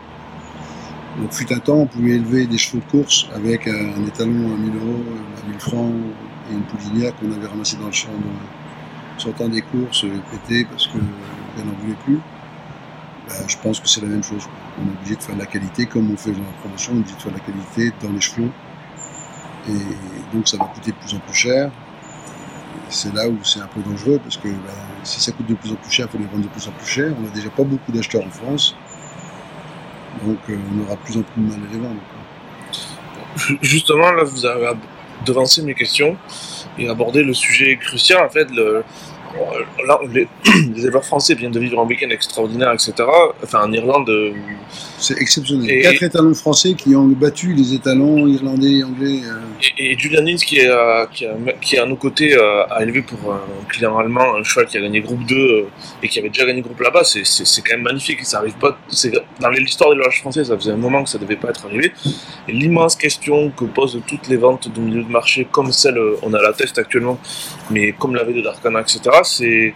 [1.20, 4.58] Donc fut un temps, on pouvait élever des chevaux de course avec un, étalon à
[4.58, 5.04] 1000 euros,
[5.44, 5.94] à 1000 francs
[6.50, 8.10] et une poulinière qu'on avait ramassée dans le champ
[9.18, 12.20] sortant des courses, pété parce qu'elle n'en voulait plus.
[13.30, 14.48] Ben, je pense que c'est la même chose.
[14.80, 16.98] On est obligé de faire de la qualité, comme on fait dans la promotion, on
[16.98, 18.50] est obligé de faire de la qualité dans chevaux.
[19.68, 21.72] Et donc ça va coûter de plus en plus cher.
[22.90, 25.72] C'est là où c'est un peu dangereux, parce que ben, si ça coûte de plus
[25.72, 27.14] en plus cher, il faut les vendre de plus en plus cher.
[27.20, 28.76] On n'a déjà pas beaucoup d'acheteurs en France.
[30.26, 32.02] Donc euh, on aura de plus en plus de mal à les vendre.
[33.62, 34.72] Justement, là, vous avez
[35.26, 36.18] devancé mes questions
[36.78, 38.84] et abordé le sujet crucial, en fait, le,
[39.88, 40.28] là, les,
[40.84, 42.94] éleveurs français viennent de vivre un week-end extraordinaire, etc.
[43.44, 44.10] Enfin, en Irlande.
[45.00, 45.82] Euh, c'est exceptionnel.
[45.82, 49.22] Quatre étalons français qui ont battu les étalons irlandais et anglais.
[49.26, 49.40] Euh.
[49.78, 51.26] Et, Julian Lins, qui est, euh, qui,
[51.62, 54.82] qui est à nos côtés, a élevé pour un client allemand un cheval qui a
[54.82, 55.66] gagné groupe 2
[56.04, 57.04] et qui avait déjà gagné groupe là-bas.
[57.04, 58.24] C'est quand même magnifique.
[58.26, 58.78] Ça arrive pas.
[59.40, 61.92] Dans l'histoire de l'élevage français, ça faisait un moment que ça devait pas être arrivé.
[62.48, 66.34] Et l'immense question que posent toutes les ventes de milieu de marché, comme celle, on
[66.34, 67.20] a la test actuellement,
[67.70, 69.74] mais comme l'avait de Darkana, etc c'est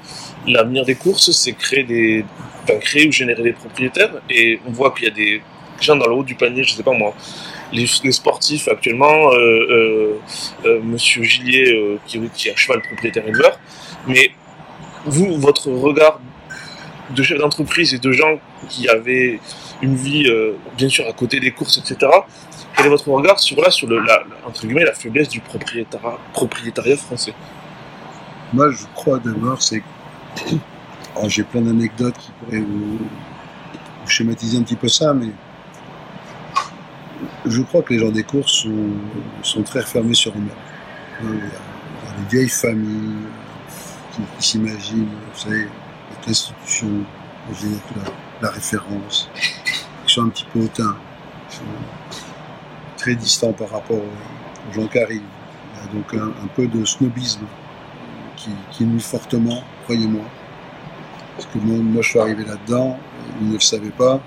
[0.48, 2.26] l'avenir des courses, c'est créer des,
[2.82, 4.12] créer ou générer des propriétaires.
[4.30, 5.41] Et on voit qu'il y a des
[5.82, 7.13] gens dans le haut du panier, je sais pas moi,
[7.73, 10.19] les, sportifs actuellement, euh, euh,
[10.65, 13.60] euh, Monsieur Gillier qui, qui est un cheval propriétaire éleveur.
[14.08, 14.32] Mais
[15.06, 16.19] vous, votre regard
[17.10, 19.39] de chef d'entreprise et de gens qui avaient
[19.82, 20.26] une vie,
[20.78, 22.10] bien sûr, à côté des courses, etc.
[22.76, 26.17] Quel est votre regard sur là, sur le, la, entre guillemets, la faiblesse du propriétariat,
[26.32, 27.34] propriétariat français?
[28.54, 29.84] Moi, je crois d'abord, c'est
[31.15, 32.99] oh, j'ai plein d'anecdotes qui pourraient vous,
[34.06, 35.30] schématiser un petit peu ça, mais
[37.45, 38.67] je crois que les gens des courses
[39.43, 40.49] sont, très refermés sur eux-mêmes.
[41.21, 43.28] Il y a des vieilles familles
[44.12, 45.67] qui, s'imaginent, vous savez,
[46.28, 46.89] l'institution,
[47.49, 49.30] la, la référence,
[50.06, 50.97] qui sont un petit peu hautains,
[52.97, 55.21] très distant par rapport aux gens qui arrivent.
[55.76, 57.45] Il y a donc un, peu de snobisme
[58.36, 60.26] qui, qui nuit fortement, croyez-moi.
[61.36, 62.98] Parce que moi, je suis arrivé là-dedans,
[63.41, 64.22] ils ne le savaient pas.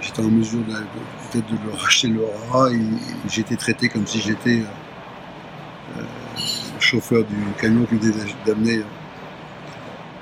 [0.00, 2.80] J'étais en mesure de, peut-être de leur acheter leur rat et,
[3.28, 4.62] j'étais traité comme si j'étais
[5.96, 8.14] euh, le chauffeur du camion qui venait
[8.46, 8.78] d'amener.
[8.78, 8.84] Euh,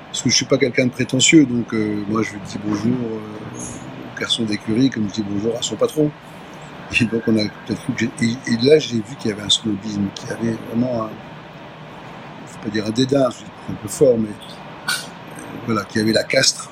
[0.07, 4.19] parce que je suis pas quelqu'un de prétentieux, donc euh, moi je dis bonjour au
[4.19, 6.09] garçon d'écurie comme je dis bonjour à son patron.
[6.99, 9.49] Et donc on a peut-être cru que et, là j'ai vu qu'il y avait un
[9.49, 11.09] snobisme, qu'il y avait vraiment un,
[12.47, 13.29] faut pas dire un dédain,
[13.69, 14.29] un peu fort, mais
[15.69, 16.69] voilà, qu'il y avait la castre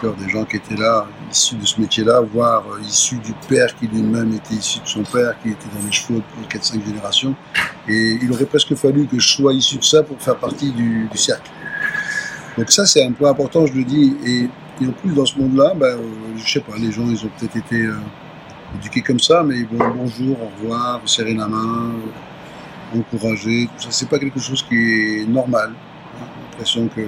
[0.00, 3.86] des gens qui étaient là, issus de ce métier-là, voire euh, issus du père qui
[3.86, 7.34] lui-même était issu de son père, qui était dans les chevaux depuis 4-5 générations.
[7.86, 11.08] Et il aurait presque fallu que je sois issu de ça pour faire partie du,
[11.14, 11.50] cercle.
[12.56, 14.16] Donc ça, c'est un point important, je le dis.
[14.26, 14.48] Et,
[14.84, 15.98] en plus, dans ce monde-là, ben, euh,
[16.36, 17.94] je sais pas, les gens, ils ont peut-être été euh,
[18.76, 21.92] éduqués comme ça, mais bon, bonjour, au revoir, serrer la main,
[22.96, 25.72] encourager, tout ça, c'est pas quelque chose qui est normal.
[26.14, 27.02] J'ai l'impression que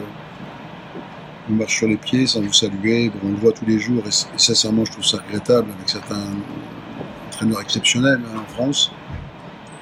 [1.49, 3.11] on marche sur les pieds sans vous saluer.
[3.23, 6.25] on le voit tous les jours et, sincèrement, je trouve ça regrettable avec certains
[7.29, 8.93] entraîneurs exceptionnels hein, en France.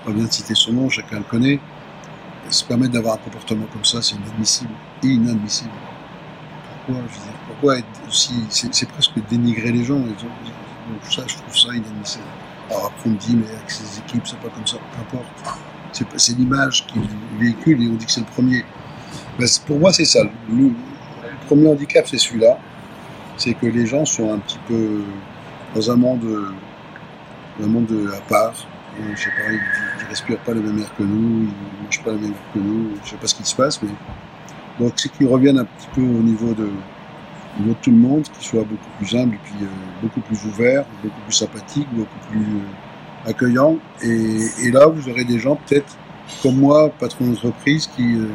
[0.05, 1.61] Pas bien de citer son nom, chacun le connaît.
[2.51, 4.73] se permettre d'avoir un comportement comme ça, c'est inadmissible.
[5.03, 5.71] Inadmissible.
[6.87, 8.35] Pourquoi je veux dire, Pourquoi être aussi.
[8.51, 10.03] C'est presque dénigrer les gens.
[11.09, 12.25] Ça, je trouve ça inadmissible.
[12.71, 15.61] Alors après, on me dit, mais avec ces équipes, c'est pas comme ça, peu importe.
[16.17, 16.99] C'est l'image qui
[17.39, 18.65] véhicule et on dit que c'est le premier.
[19.39, 20.21] Ben, pour moi, c'est ça
[21.55, 22.59] premier handicap, c'est celui-là.
[23.37, 25.03] C'est que les gens sont un petit peu
[25.75, 26.27] dans un monde,
[27.63, 28.55] un monde à part.
[28.99, 32.33] Ils, ne respirent pas le même air que nous, ils ne mangent pas le même
[32.33, 32.91] air que nous.
[33.05, 33.89] Je sais pas ce qui se passe, mais
[34.79, 36.69] donc c'est qu'ils reviennent un petit peu au niveau de,
[37.83, 39.67] tout le monde, qu'ils soient beaucoup plus humbles euh,
[40.03, 43.77] beaucoup plus ouverts, beaucoup plus sympathiques, beaucoup plus euh, accueillants.
[44.03, 45.97] Et, là, vous aurez des gens peut-être
[46.43, 48.29] comme moi, patron d'entreprise, qui euh,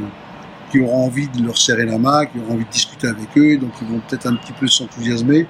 [0.72, 3.58] qui auront envie de leur serrer la main, qui auront envie de discuter avec eux,
[3.58, 5.48] donc ils vont peut-être un petit peu s'enthousiasmer,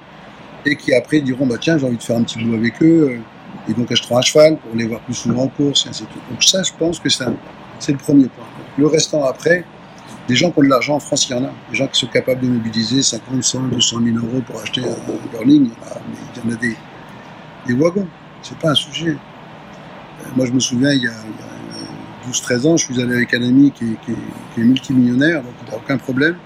[0.64, 3.20] et qui après diront bah tiens j'ai envie de faire un petit bout avec eux,
[3.68, 6.10] et donc acheteront un cheval pour les voir plus souvent en course, et ainsi de
[6.10, 6.22] suite.
[6.30, 8.46] Donc ça je pense que c'est le premier point.
[8.76, 9.64] Le restant après,
[10.28, 11.50] des gens qui ont de l'argent en France, il y en a.
[11.70, 14.94] Des gens qui sont capables de mobiliser 50, 100, 200 000 euros pour acheter un
[15.32, 15.70] Burling,
[16.36, 16.76] il y en a des,
[17.66, 18.06] des wagons.
[18.42, 19.12] C'est pas un sujet.
[19.12, 21.12] Euh, moi, je me souviens, il y a
[22.26, 25.98] 12-13 ans, je suis allé avec un ami qui est, multimillionnaire, donc il n'a aucun
[25.98, 26.36] problème.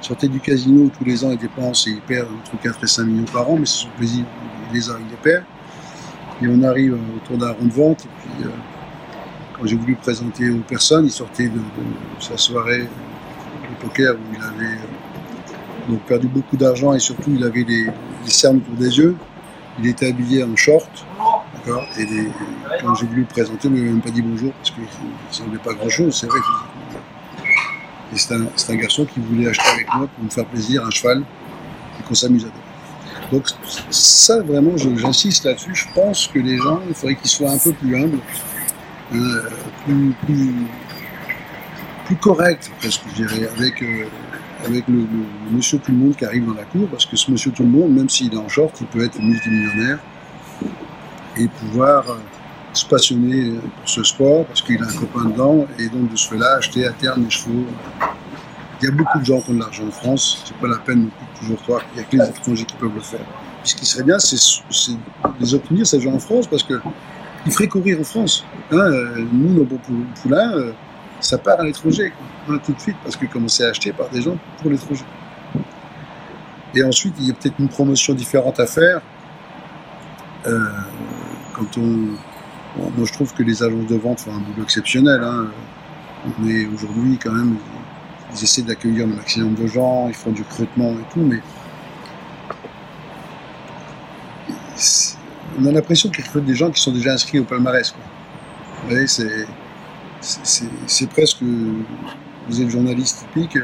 [0.00, 2.86] Il sortait du casino tous les ans, il dépense et il perd entre 4 et
[2.86, 4.24] 5 millions par an, mais c'est son plaisir,
[4.70, 5.44] il les a, il les perd.
[6.40, 8.50] Et on arrive autour d'un rond de vente, et puis euh,
[9.58, 11.60] quand j'ai voulu présenter aux personnes, il sortait de,
[12.20, 17.42] sa soirée de poker où il avait euh, donc perdu beaucoup d'argent et surtout il
[17.42, 17.86] avait des,
[18.24, 19.16] des cernes autour des yeux.
[19.80, 21.06] Il était habillé en short,
[21.98, 22.06] et
[22.82, 25.32] quand j'ai voulu le présenter, il ne m'a même pas dit bonjour parce qu'il ne
[25.32, 26.38] semblait pas grand-chose, c'est vrai.
[28.14, 31.22] Et c'est un, garçon qui voulait acheter avec moi pour me faire plaisir un cheval
[31.98, 33.36] et qu'on s'amuse à deux.
[33.36, 33.46] Donc
[33.90, 35.74] ça, vraiment, j'insiste là-dessus.
[35.74, 38.18] Je pense que les gens, il faudrait qu'ils soient un peu plus humbles,
[39.14, 39.50] euh,
[39.84, 40.14] plus,
[42.06, 44.06] plus, corrects, presque, je dirais, avec, euh,
[44.64, 45.06] avec le,
[45.50, 47.68] monsieur tout le monde qui arrive dans la cour, parce que ce monsieur tout le
[47.68, 49.98] monde, même s'il est en short, il peut être multimillionnaire
[51.38, 52.16] et pouvoir euh,
[52.72, 56.28] se passionner pour ce sport parce qu'il a un copain dedans et donc de ce
[56.28, 57.64] fait-là acheter à terme des chevaux.
[58.80, 60.78] Il y a beaucoup de gens qui ont de l'argent en France, c'est pas la
[60.78, 63.26] peine de toujours croire qu'il n'y a que les étrangers qui peuvent le faire.
[63.64, 64.36] ce qui serait bien, c'est
[65.40, 66.80] les obtenir ces gens en France parce que
[67.46, 68.44] ils feraient courir en France.
[68.70, 69.80] Hein, euh, nous, nos beaux
[70.22, 70.72] poulains, euh,
[71.20, 72.12] ça part à l'étranger
[72.48, 75.04] hein, tout de suite parce que commencer à acheter par des gens pour l'étranger.
[76.74, 79.00] Et ensuite, il y a peut-être une promotion différente à faire.
[80.46, 80.68] Euh,
[81.58, 82.16] quand on,
[82.96, 85.20] moi, je trouve que les agences de vente font un boulot exceptionnel.
[85.22, 85.46] Hein.
[86.26, 87.56] On est aujourd'hui quand même,
[88.34, 91.40] ils essaient d'accueillir le maximum de gens, ils font du recrutement et tout, mais
[95.58, 97.94] on a l'impression qu'ils recrutent des gens qui sont déjà inscrits au palmarès.
[98.82, 99.06] Vous voyez,
[100.20, 101.42] c'est presque.
[102.48, 103.58] Vous êtes journaliste typique,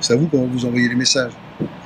[0.00, 1.32] c'est à vous qu'on va vous envoyer les messages.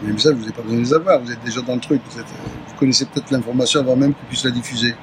[0.03, 2.01] Les messages, vous n'avez pas besoin de les avoir, vous êtes déjà dans le truc,
[2.09, 4.95] vous, vous connaissez peut-être l'information avant même qu'on puisse la diffuser.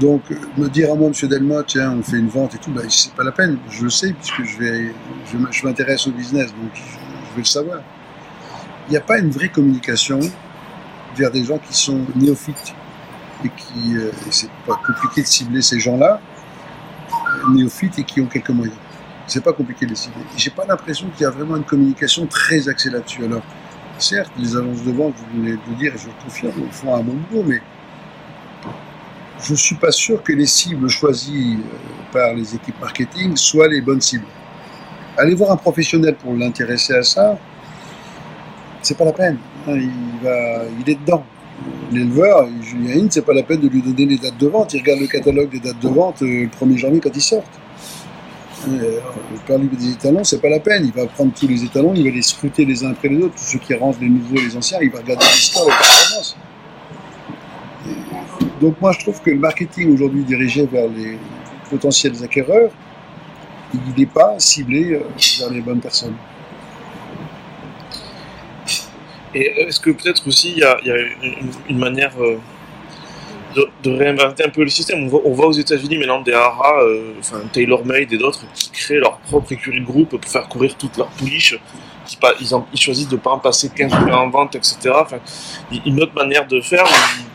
[0.00, 2.72] Donc, euh, me dire à moi, monsieur Delmotte, tiens, on fait une vente et tout,
[2.72, 3.58] ben, c'est pas la peine.
[3.70, 4.94] Je le sais, puisque je, vais,
[5.52, 6.80] je, m'intéresse au business, donc je,
[7.34, 7.80] vais le savoir.
[8.88, 10.18] Il n'y a pas une vraie communication
[11.16, 12.74] vers des gens qui sont néophytes
[13.44, 16.20] et qui, euh, c'est pas compliqué de cibler ces gens-là,
[17.52, 18.76] néophytes et qui ont quelques moyens.
[19.26, 20.24] C'est pas compliqué de les cibler.
[20.36, 23.24] J'ai pas l'impression qu'il y a vraiment une communication très axée là-dessus.
[23.24, 23.42] Alors,
[23.98, 27.00] certes, les agences de vente, vous venez de le dire, je le confirme, font un
[27.00, 27.62] bon boulot, mais
[29.44, 31.58] je ne suis pas sûr que les cibles choisies
[32.12, 34.24] par les équipes marketing soient les bonnes cibles.
[35.18, 37.38] Aller voir un professionnel pour l'intéresser à ça,
[38.82, 39.38] c'est pas la peine.
[39.68, 41.24] Hein, il, est dedans.
[41.92, 44.72] L'éleveur, Julien Hine, c'est pas la peine de lui donner les dates de vente.
[44.72, 47.60] Il regarde le catalogue des dates de vente le 1er janvier quand ils sortent.
[48.66, 48.98] Euh,
[49.46, 50.86] parler des étalons, c'est pas la peine.
[50.86, 53.34] Il va prendre tous les étalons, il va les scruter les uns après les autres,
[53.34, 56.36] tous ceux qui rangent les nouveaux et les anciens, il va regarder l'histoire, les performances.
[58.64, 61.18] Donc moi, je trouve que le marketing aujourd'hui dirigé vers les
[61.68, 62.70] potentiels acquéreurs,
[63.74, 65.02] il n'est pas ciblé euh,
[65.38, 66.14] vers les bonnes personnes.
[69.34, 70.78] Et est-ce que peut-être aussi il y a,
[71.68, 72.14] une, manière
[73.56, 77.12] euh, de, réinventer un peu le système on voit, aux États-Unis maintenant des haras, euh,
[77.18, 80.96] enfin TaylorMade et d'autres qui créent leur propre écurie de groupe pour faire courir toutes
[80.96, 81.58] leurs pouliches.
[82.40, 84.92] ils, choisissent de ne pas en passer 15 jours en vente, etc.
[85.86, 86.84] Une autre manière de faire,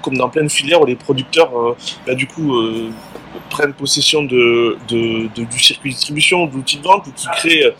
[0.01, 2.55] comme dans plein de filières où les producteurs, euh, bah, du coup,
[3.49, 7.73] prennent possession de, du circuit de distribution, de l'outil de vente, ou qui créent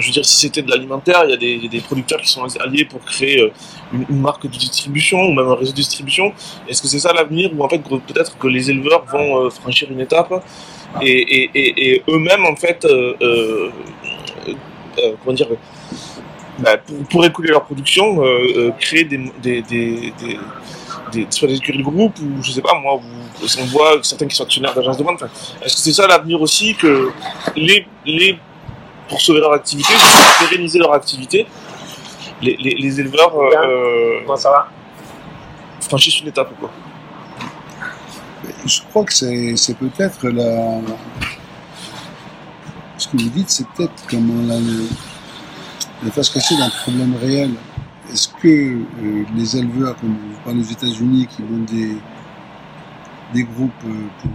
[0.00, 2.84] je veux dire, si c'était de l'alimentaire, il y, a des producteurs qui sont alliés
[2.84, 3.50] pour créer euh,
[3.92, 6.32] une, marque de distribution ou même un réseau de distribution.
[6.68, 9.90] Est-ce que c'est ça l'avenir ou en fait peut-être que les éleveurs vont euh, franchir
[9.90, 10.32] une étape
[11.02, 13.70] et, eux-mêmes en fait, euh,
[14.96, 15.48] comment dire,
[16.58, 16.76] bah,
[17.10, 18.22] pour, écouler leur production,
[18.78, 20.12] créer des,
[21.30, 23.00] soit des écuries de groupe ou je sais pas moi,
[23.60, 25.24] on voit certains qui sont actionnaires d'agences de vente.
[25.62, 27.10] Est-ce que c'est ça l'avenir aussi que
[27.56, 28.38] les, les
[29.08, 31.46] pour sauver leur activité, pour pérenniser leur activité,
[32.42, 34.68] les, éleveurs euh, ça va
[35.80, 36.50] franchissent une étape.
[36.58, 36.70] Quoi.
[38.66, 40.80] Je crois que c'est peut-être la.
[42.96, 44.58] Ce que vous dites, c'est peut-être comment la,
[46.02, 47.50] la face cachée d'un problème réel.
[48.10, 51.96] Est-ce que euh, les éleveurs, comme vous parlez aux États-Unis, qui ont des,
[53.34, 54.30] des groupes euh, pour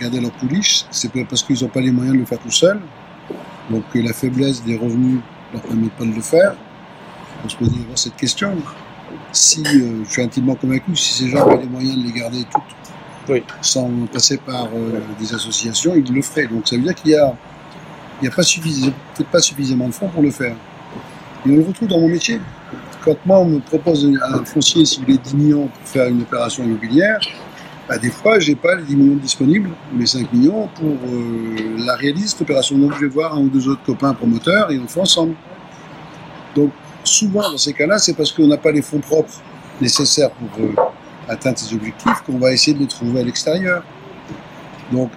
[0.00, 2.80] garder leur pouliche, c'est parce qu'ils n'ont pas les moyens de le faire tout seuls?
[3.70, 6.54] Donc la faiblesse des revenus ne leur permet pas de le faire.
[7.44, 8.52] On se pose cette question.
[9.32, 12.44] Si euh, je suis intimement convaincu, si ces gens avaient les moyens de les garder
[12.50, 16.46] toutes, sans passer par euh, des associations, ils le feraient.
[16.46, 17.34] Donc ça veut dire qu'il n'y a,
[18.20, 20.54] il a pas peut-être pas suffisamment de fonds pour le faire.
[21.46, 22.40] Et on le retrouve dans mon métier.
[23.04, 27.18] Quand moi on me propose un foncier ciblé 10 millions pour faire une opération immobilière,
[27.92, 31.76] bah, des fois, j'ai pas les 10 millions disponibles, ou les 5 millions, pour euh,
[31.84, 32.78] la réaliser, cette opération.
[32.78, 35.34] Donc, je vais voir un ou deux autres copains promoteurs et on fait ensemble.
[36.56, 36.70] Donc,
[37.04, 39.34] souvent, dans ces cas-là, c'est parce qu'on n'a pas les fonds propres
[39.78, 40.74] nécessaires pour euh,
[41.28, 43.84] atteindre ces objectifs qu'on va essayer de les trouver à l'extérieur.
[44.90, 45.10] Donc,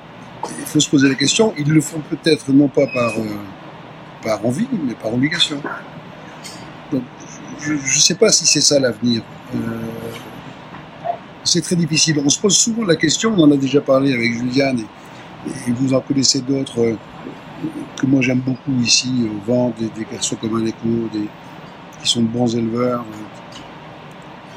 [0.60, 1.54] il faut se poser la question.
[1.58, 3.24] Ils le font peut-être non pas par, euh,
[4.22, 5.62] par envie, mais par obligation.
[6.92, 7.04] Donc,
[7.62, 9.22] je ne sais pas si c'est ça l'avenir
[11.46, 12.22] c'est très difficile.
[12.24, 14.80] On se pose souvent la question, on en a déjà parlé avec Juliane,
[15.48, 16.96] et, vous en connaissez d'autres euh,
[17.96, 21.28] que moi j'aime beaucoup ici, au vent, des, garçons comme Aleco, des,
[22.02, 23.06] qui sont de bons éleveurs.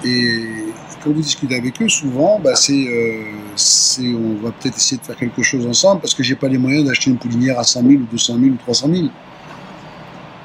[0.05, 0.66] Et
[1.03, 3.22] quand vous discutez avec eux, souvent, bah, euh,
[3.57, 6.59] c'est, on va peut-être essayer de faire quelque chose ensemble parce que j'ai pas les
[6.59, 9.09] moyens d'acheter une poulinière à 100 000 ou 200 000 ou 300 000.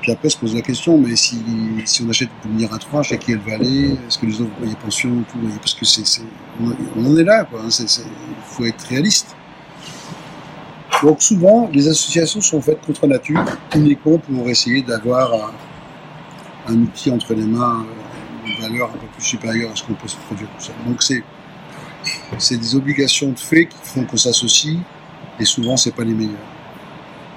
[0.04, 1.42] Puis après, se pose la question, mais si,
[2.06, 3.92] on achète une poulinière à tranche, à qui elle va aller?
[4.06, 5.24] Est-ce que les autres vont payer pension
[5.62, 6.22] Parce que c'est,
[6.60, 7.62] on, en est là, quoi.
[7.64, 8.04] Il hein,
[8.44, 9.34] faut être réaliste.
[11.02, 13.46] Donc souvent, les associations sont faites contre nature,
[13.76, 15.54] uniquement pour essayer d'avoir
[16.68, 17.86] un, outil entre les mains,
[18.46, 20.74] une valeur un peu plus supérieure à ce qu'on peut se produire tout ça.
[20.86, 21.24] Donc c'est,
[22.40, 24.80] c'est des obligations de fait qui font qu'on s'associe,
[25.40, 26.53] et souvent, c'est pas les meilleurs.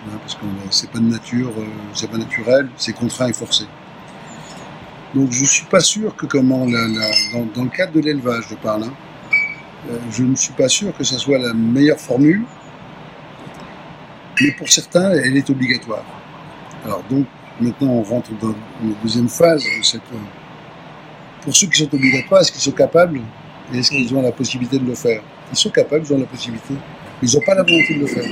[0.06, 0.40] Hein, parce que
[0.70, 3.64] c'est pas de nature, euh, c'est pas naturel, c'est contraint et forcé.
[5.14, 8.92] Donc je suis pas sûr que comment dans, le cadre de l'élevage, je parle, hein,
[9.90, 12.44] euh, je ne suis pas sûr que ce soit la meilleure formule,
[14.40, 16.04] mais pour certains, elle est obligatoire.
[16.84, 17.26] Alors donc
[17.60, 19.64] maintenant on rentre dans une deuxième phase.
[19.64, 19.98] Euh,
[21.42, 23.20] pour ceux qui sont obligatoires, est-ce qu'ils sont capables
[23.72, 25.22] et est-ce qu'ils ont la possibilité de le faire?
[25.50, 28.06] Ils sont capables, ils ont la possibilité, mais ils n'ont pas la volonté de le
[28.06, 28.24] faire.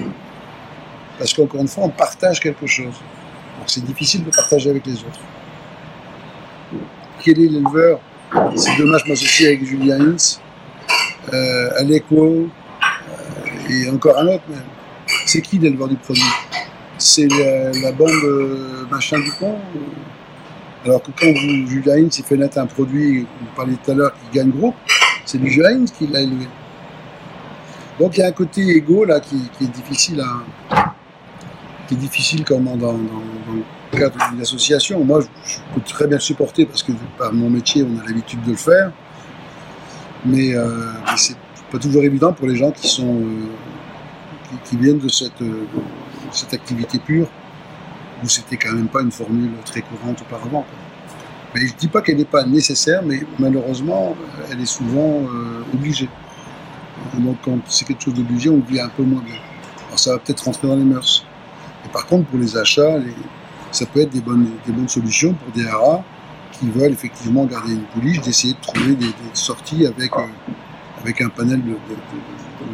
[1.18, 2.94] Parce qu'encore une fois, on partage quelque chose.
[3.58, 5.20] Donc c'est difficile de partager avec les autres.
[7.22, 8.00] Quel est l'éleveur?
[8.56, 10.40] C'est dommage, je m'associe avec Julien Hintz,
[11.32, 14.58] euh, Aleco, euh, et encore un autre même.
[15.26, 16.22] C'est qui l'éleveur du produit?
[16.98, 19.56] C'est la, bande euh, machin du pont
[20.84, 23.94] Alors que quand vous, Julien Hintz il fait naître un produit, vous parliez tout à
[23.94, 24.74] l'heure, qui gagne gros,
[25.24, 26.46] c'est du Hintz qui l'a élevé.
[28.00, 30.94] Donc il y a un côté égo là qui est difficile à,
[31.86, 35.04] qui est difficile comme dans, dans, le cadre d'une association.
[35.04, 38.42] Moi, je, peux très bien le supporter parce que par mon métier, on a l'habitude
[38.42, 38.92] de le faire.
[40.24, 40.92] Mais, euh,
[41.70, 43.22] pas toujours évident pour les gens qui sont
[44.64, 45.42] qui, viennent de cette,
[46.30, 47.26] cette activité pure
[48.22, 50.64] où c'était quand même pas une formule très courante auparavant.
[51.54, 54.16] Mais je dis pas qu'elle n'est pas nécessaire, mais malheureusement,
[54.50, 55.22] elle est souvent
[55.72, 56.08] obligée.
[57.18, 59.36] Donc quand c'est quelque chose d'obligé, on le vit un peu moins bien.
[59.88, 61.24] Alors ça va peut-être rentrer dans les mœurs.
[61.94, 62.96] Par contre, pour les achats,
[63.70, 64.48] ça peut être des bonnes,
[64.88, 66.02] solutions pour des haras
[66.50, 70.22] qui veulent effectivement garder une pouliche, d'essayer de trouver des, sorties avec, euh,
[71.00, 71.76] avec un panel de,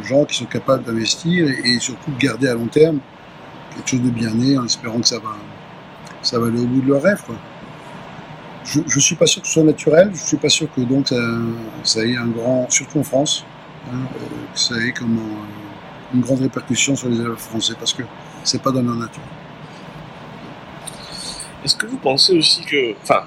[0.03, 2.97] gens qui sont capables d'investir et, surtout de garder à long terme
[3.75, 5.37] quelque chose de bien né en espérant que ça va,
[6.23, 7.21] ça va aller au bout de leur rêve.
[8.63, 10.81] Je ne suis pas sûr que ce soit naturel, je ne suis pas sûr que
[10.81, 11.13] donc
[11.83, 13.45] ça, ait un grand, surtout en France,
[13.87, 15.19] hein, euh, que ça ait comme
[16.11, 18.03] une grande répercussion sur les élèves français parce que
[18.43, 19.21] c'est pas dans leur nature.
[21.63, 23.23] Est-ce que vous pensez aussi que, enfin,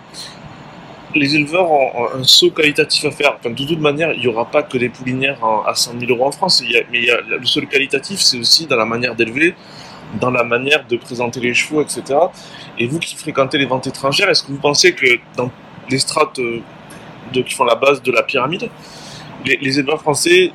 [1.15, 3.37] les éleveurs ont un saut qualitatif à faire?
[3.39, 6.27] Enfin, de toute manière, il n'y aura pas que des poulinières à 100 000 euros
[6.27, 6.63] en France.
[6.91, 9.55] mais le saut qualitatif, c'est aussi dans la manière d'élever,
[10.21, 12.03] dans la manière de présenter les chevaux, etc.
[12.79, 15.07] Et vous qui fréquentez les ventes étrangères, est-ce que vous pensez que
[15.37, 15.51] dans
[15.89, 16.61] les strates euh,
[17.33, 18.69] qui font la base de la pyramide,
[19.45, 20.53] les, éleveurs français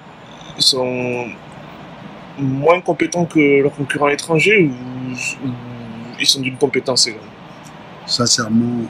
[0.57, 1.27] sont
[2.39, 5.15] moins compétents que leurs concurrents étrangers ou,
[6.19, 7.21] ils sont d'une compétence égale?
[8.05, 8.81] Sincèrement,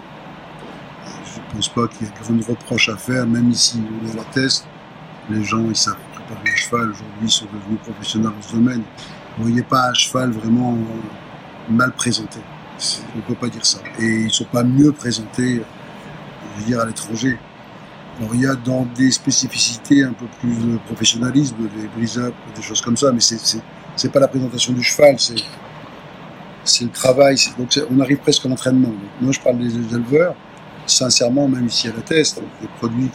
[1.06, 4.24] je pense pas qu'il y ait grand reproche à faire, même ici on à la
[4.24, 4.68] test.
[5.30, 6.90] Les gens, ils savent préparer un cheval.
[6.92, 8.84] Aujourd'hui, ils sont devenus professionnels dans ce domaine.
[9.38, 10.78] Vous voyez pas un cheval vraiment
[11.70, 12.40] mal présenté.
[13.14, 13.80] On ne peut pas dire ça.
[14.00, 17.38] Et ils ne sont pas mieux présentés, je veux dire, à l'étranger.
[18.20, 22.62] Alors, il y a dans des spécificités un peu plus de professionnalisme, des brise-up, des
[22.62, 23.62] choses comme ça, mais c'est
[24.04, 27.38] n'est pas la présentation du cheval, c'est le travail.
[27.58, 28.92] Donc, on arrive presque à l'entraînement.
[29.22, 30.36] Moi, je parle des éleveurs
[30.86, 33.10] sincèrement, même ici à la test, les produits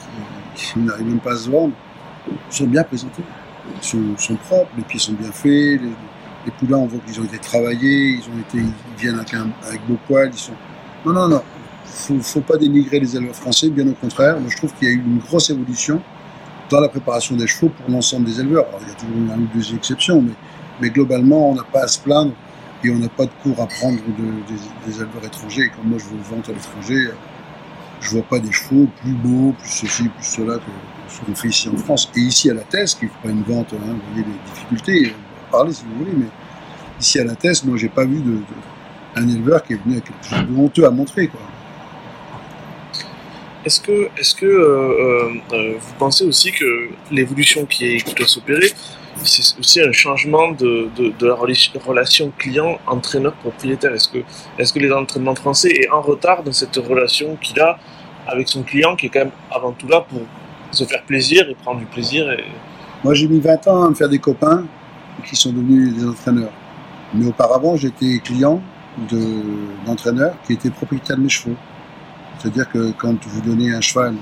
[0.54, 1.74] qui, n'arrivent même pas à se vendre
[2.48, 3.24] sont bien présentés,
[3.82, 8.18] sont, propres, les pieds sont bien faits, les, poulains, on voit qu'ils ont été travaillés,
[8.18, 10.52] ils, ont été, ils viennent avec, un, avec ils sont...
[11.04, 11.42] Non, non, non,
[11.84, 14.40] faut, faut pas dénigrer les éleveurs français, bien au contraire.
[14.40, 16.00] Moi, je trouve qu'il y a eu une grosse évolution
[16.70, 18.66] dans la préparation des chevaux pour l'ensemble des éleveurs.
[18.80, 20.32] il y a toujours une ou deux exceptions, mais,
[20.80, 22.32] mais globalement, on n'a pas à se plaindre
[22.82, 25.70] et on n'a pas de cours à prendre des, des, éleveurs étrangers.
[25.74, 27.10] Comme moi, je veux vendre à l'étranger,
[28.00, 30.70] je vois pas des chevaux plus beaux, plus ceci, plus cela que
[31.08, 32.10] ce qu'on fait ici en France.
[32.16, 35.12] Et ici à la thèse, qui ne pas une vente, hein, vous voyez les difficultés,
[35.14, 36.26] on va parler si vous voulez, mais
[37.00, 38.38] ici à la thèse, moi j'ai pas vu de,
[39.16, 41.28] un éleveur qui est venu avec quelque chose de honteux à montrer.
[41.28, 41.40] Quoi.
[43.64, 44.08] Est-ce que,
[44.38, 48.70] que euh, euh, vous pensez aussi que l'évolution qui, doit s'opérer,
[49.22, 50.90] c'est aussi un changement de,
[51.20, 53.92] la relation client, entraîneur, propriétaire?
[53.94, 57.78] Est-ce que, les entraînements français est en retard dans cette relation qu'il a
[58.26, 60.20] avec son client, qui est quand même avant tout là pour
[60.70, 62.26] se faire plaisir et prendre du plaisir.
[63.02, 64.64] Moi, j'ai mis 20 ans à me faire des copains
[65.26, 66.52] qui sont devenus des entraîneurs.
[67.14, 68.60] Mais auparavant, j'étais client
[69.86, 71.56] d'entraîneurs qui étaient propriétaires de mes chevaux.
[72.38, 74.14] C'est-à-dire que quand vous donnez un cheval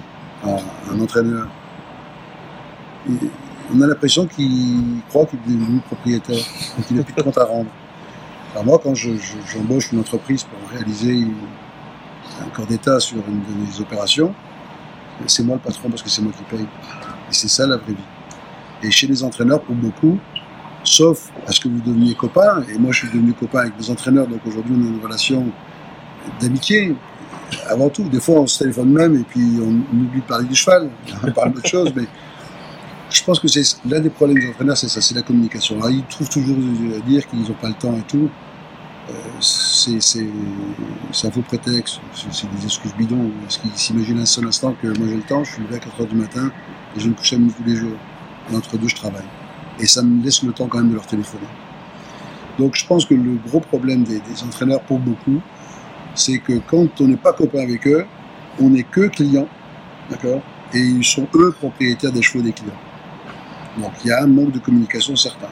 [0.45, 0.49] à
[0.93, 1.49] un entraîneur,
[3.75, 6.45] on a l'impression qu'il croit qu'il est devenu propriétaire,
[6.87, 7.71] qu'il n'a plus de compte à rendre.
[8.53, 11.27] Alors moi, quand j'embauche une entreprise pour réaliser
[12.41, 14.35] un corps d'état sur une de mes opérations,
[15.27, 16.63] c'est moi le patron parce que c'est moi qui paye.
[16.63, 18.09] Et c'est ça la vraie vie.
[18.83, 20.19] Et chez les entraîneurs, pour beaucoup,
[20.85, 23.91] sauf à ce que vous deveniez copain, et moi je suis devenu copain avec des
[23.91, 25.47] entraîneurs, donc aujourd'hui on a une relation
[26.41, 26.95] d'amitié,
[27.69, 28.05] avant tout.
[28.05, 30.91] Des fois on se téléphone même et puis on, oublie de parler du cheval,
[31.27, 32.05] on parle d'autre chose, mais
[33.11, 35.77] je pense que c'est l'un des problèmes des entraîneurs, c'est ça, c'est la communication.
[35.77, 36.57] Alors, ils trouvent toujours
[36.97, 38.31] à dire qu'ils n'ont pas le temps et tout.
[39.11, 40.27] Euh, c'est
[41.27, 42.01] un faux prétexte,
[42.31, 43.31] c'est des excuses bidons.
[43.43, 45.79] Parce qu'ils s'imaginent un seul instant que moi j'ai le temps, je suis levé à
[45.79, 46.51] 4 h du matin
[46.97, 47.99] et je me couche à minuit tous les jours.
[48.51, 49.27] Et entre deux, je travaille.
[49.79, 51.49] Et ça me laisse le temps quand même de leur téléphoner.
[52.59, 55.41] Donc je pense que le gros problème des entraîneurs pour beaucoup,
[56.15, 58.05] c'est que quand on n'est pas copain avec eux,
[58.61, 59.49] on n'est que client,
[60.11, 60.43] d'accord?
[60.75, 62.73] Et ils sont eux propriétaires des chevaux des clients.
[63.79, 65.49] Donc il y a un manque de communication certain.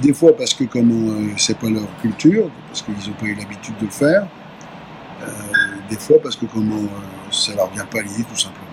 [0.00, 3.34] Des fois parce que comme euh, c'est pas leur culture, parce qu'ils n'ont pas eu
[3.34, 4.26] l'habitude de le faire.
[5.22, 5.28] Euh,
[5.88, 8.66] des fois parce que comment euh, ça leur vient pas l'idée tout simplement.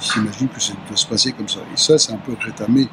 [0.00, 1.60] Ils s'imaginent que ça doit se passer comme ça.
[1.72, 2.72] Et ça c'est un peu regrettable.
[2.72, 2.86] Mais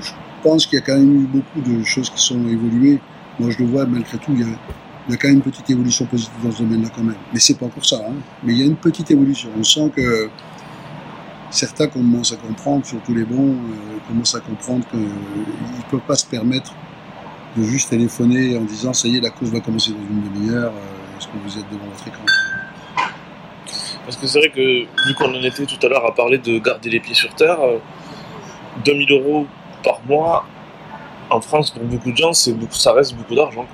[0.00, 0.12] je
[0.42, 3.00] pense qu'il y a quand même eu beaucoup de choses qui sont évoluées.
[3.40, 4.56] Moi je le vois malgré tout, il y a,
[5.08, 7.16] il y a quand même une petite évolution positive dans ce domaine-là quand même.
[7.32, 7.96] Mais c'est pas encore ça.
[7.96, 8.14] Hein.
[8.44, 9.50] Mais il y a une petite évolution.
[9.58, 10.30] On sent que
[11.50, 16.14] certains commencent à comprendre, surtout les bons, euh, commencent à comprendre qu'ils ne peuvent pas
[16.14, 16.74] se permettre
[17.56, 20.72] de juste téléphoner en disant ça y est, la course va commencer dans une demi-heure,
[20.72, 22.24] euh, est-ce que vous êtes devant votre écran
[24.04, 26.58] Parce que c'est vrai que, vu qu'on en était tout à l'heure à parler de
[26.58, 27.78] garder les pieds sur terre, euh,
[28.84, 29.46] 2000 euros
[29.84, 30.46] par mois,
[31.28, 33.66] en France, pour beaucoup de gens, c'est beaucoup, ça reste beaucoup d'argent.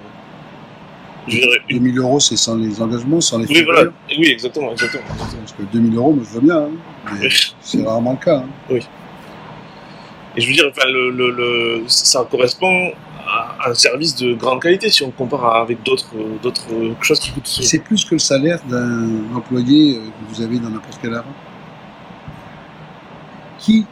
[1.30, 3.64] Une- 2000 euros, c'est sans les engagements, sans les Oui, frais.
[3.64, 3.90] voilà.
[4.18, 5.04] Oui, exactement, exactement.
[5.18, 6.68] Parce que 2000 euros, moi, je veux bien, hein,
[7.14, 7.54] mais Oui.
[7.60, 8.38] c'est rarement le cas.
[8.70, 8.76] hein.
[10.36, 12.92] Et je veux dire, enfin, le, le, le- ça correspond
[13.26, 16.64] à un service de grande qualité si on compare avec d'autres d'autres
[17.02, 17.46] choses qui coûtent.
[17.46, 21.24] C'est plus que le salaire d'un employé euh, que vous avez dans n'importe quel haras.
[23.58, 23.84] Qui,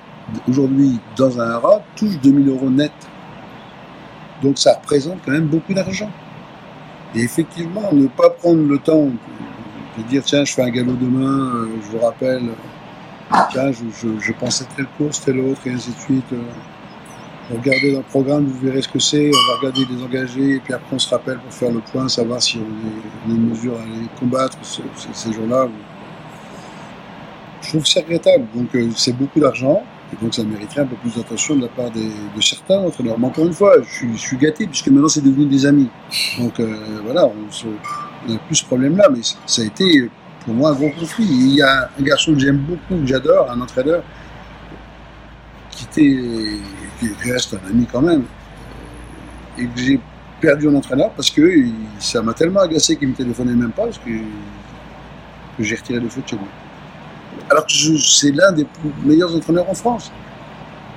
[0.49, 2.93] aujourd'hui, dans un haras, touche 2000 euros net.
[4.43, 6.11] Donc ça représente quand même beaucoup d'argent.
[7.17, 11.51] Et effectivement, ne pas prendre le temps de, dire tiens, je fais un galop demain,
[11.57, 15.71] euh, je vous rappelle, euh, tiens, je, je, pense à telle course, telle autre, et
[15.71, 16.33] ainsi de suite.
[16.33, 16.43] euh.
[17.51, 20.61] Regardez dans le programme, vous verrez ce que c'est, on va regarder les engagés, et
[20.61, 23.79] puis après on se rappelle pour faire le point, savoir si on est, en mesure
[23.81, 25.69] à les combattre ce- ce- ces jours-là.
[27.63, 28.47] Je trouve que c'est regrettable.
[28.55, 29.83] Donc c'est beaucoup d'argent,
[30.13, 33.19] et donc ça mériterait un peu plus d'attention de la part de certains entraîneurs.
[33.19, 35.89] Mais encore une fois, je suis, gâté, puisque maintenant c'est devenu des amis.
[36.39, 40.11] Donc euh, voilà, on, se- a plus ce problème-là, mais ça a été
[40.45, 41.25] pour moi un gros conflit.
[41.25, 44.03] Il y a un garçon que j'aime beaucoup, que j'adore, un entraîneur,
[45.71, 48.25] qui reste un ami quand même,
[49.59, 50.01] et que j'ai
[50.41, 51.65] perdu en entraîneur parce que
[51.99, 54.11] ça m'a tellement agacé qu'il me téléphonait même pas parce que,
[55.57, 56.45] que j'ai retiré le foot chez lui.
[57.51, 60.11] Alors que c'est l'un des plus meilleurs entraîneurs en France.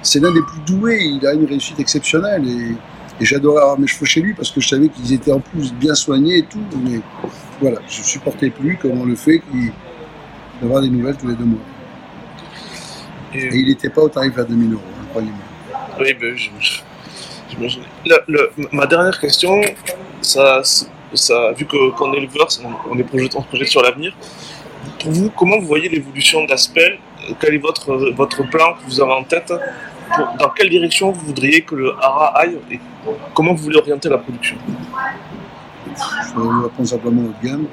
[0.02, 2.76] C'est l'un des plus doués, il a une réussite exceptionnelle et,
[3.22, 5.74] et j'adorais avoir mes cheveux chez lui parce que je savais qu'ils étaient en plus
[5.74, 6.62] bien soignés et tout.
[6.84, 7.00] Mais
[7.62, 9.42] voilà, je supportais plus comment le fait
[10.62, 11.60] d'avoir des nouvelles tous les deux mois.
[13.34, 15.38] Et- Et il n'était pas au tarif à 2000 euros, hein, croyez-moi.
[16.00, 16.80] Oui, ben, je- je-
[17.50, 17.84] j'imagine.
[18.06, 19.62] Le- le- ma dernière question,
[20.22, 20.62] ça,
[21.14, 24.14] ça, vu qu'on est éleveur, on, on est projeté, on se projette sur l'avenir.
[25.00, 27.00] Pour vous, comment vous voyez l'évolution d'Aspel
[27.40, 29.54] Quel est votre, votre plan que vous avez en tête?
[30.40, 32.80] Dans quelle direction vous voudriez que le hara aille et
[33.34, 34.58] comment vous voulez orienter la production?
[35.96, 37.66] Je répondre simplement de gamme.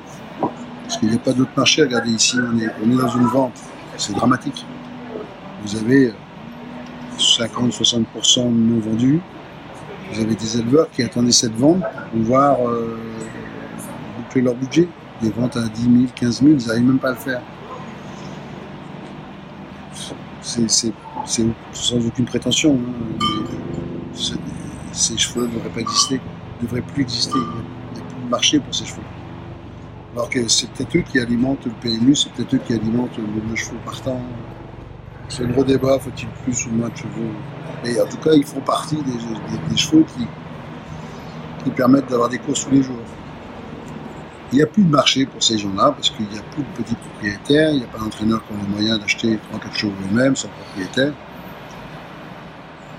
[0.83, 1.83] Parce qu'il n'y a pas d'autre marché.
[1.83, 3.59] Regardez ici, on est, dans une vente.
[3.97, 4.65] C'est dramatique.
[5.63, 6.13] Vous avez
[7.19, 9.21] 50-60% non vendus.
[10.13, 12.97] Vous avez des éleveurs qui attendaient cette vente pour pouvoir euh,
[14.19, 14.87] boucler leur budget.
[15.23, 17.43] Des ventes à 10 000, 15 000, ils n'arrivent même pas à le faire.
[20.43, 20.69] C'est
[21.73, 22.79] sans aucune prétention.
[22.79, 24.37] hein,
[24.93, 26.21] ces cheveux ne devraient pas exister,
[26.61, 27.39] ne devraient plus exister.
[27.39, 29.03] Il n'y a plus de marché pour ces cheveux.
[30.15, 33.25] Alors que c'est peut-être eux qui alimentent le PMU, c'est peut-être eux qui alimentent le,
[33.51, 34.21] le cheveu partant.
[35.29, 37.33] C'est le gros débat, faut-il plus ou moins de cheveux?
[37.85, 39.13] Mais en tout cas, ils font partie des,
[40.05, 40.27] qui,
[41.65, 42.97] qui permettent d'avoir des courses tous les jours.
[44.53, 46.69] Il n'y a plus de marché pour ces gens-là parce qu'il n'y a plus de
[46.83, 50.37] petits propriétaires, il n'y a pas d'entraîneurs qui ont les moyens d'acheter 3-4 chevaux eux-mêmes
[50.37, 51.13] sans propriétaire.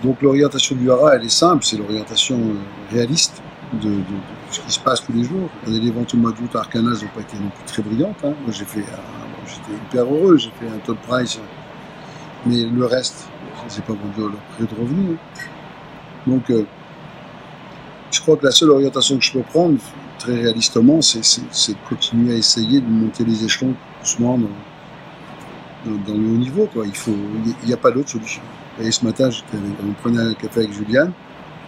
[0.04, 3.42] Donc l'orientation du hara, elle est simple, c'est l'orientation euh, réaliste
[3.82, 3.92] de,
[4.52, 5.50] ce qui se passe tous les jours.
[5.66, 8.18] Les ventes au mois d'août à Arcanas n'ont pas été non plus très brillantes.
[8.24, 8.34] hein.
[8.44, 8.84] Moi j'ai fait,
[9.48, 11.40] j'étais hyper heureux, j'ai fait un top price,
[12.46, 13.28] mais le reste,
[13.70, 15.14] c'est pas vendu à leur prix de revenu.
[15.14, 15.40] hein.
[16.28, 16.66] Donc euh,
[18.12, 19.78] je crois que la seule orientation que je peux prendre,
[20.18, 21.22] très réalistement, c'est
[21.72, 26.70] de continuer à essayer de monter les échelons doucement dans, dans- le haut niveau.
[26.76, 28.42] Il n'y a pas d'autre solution.
[28.82, 31.12] Et ce matin, on prenait un café avec Juliane,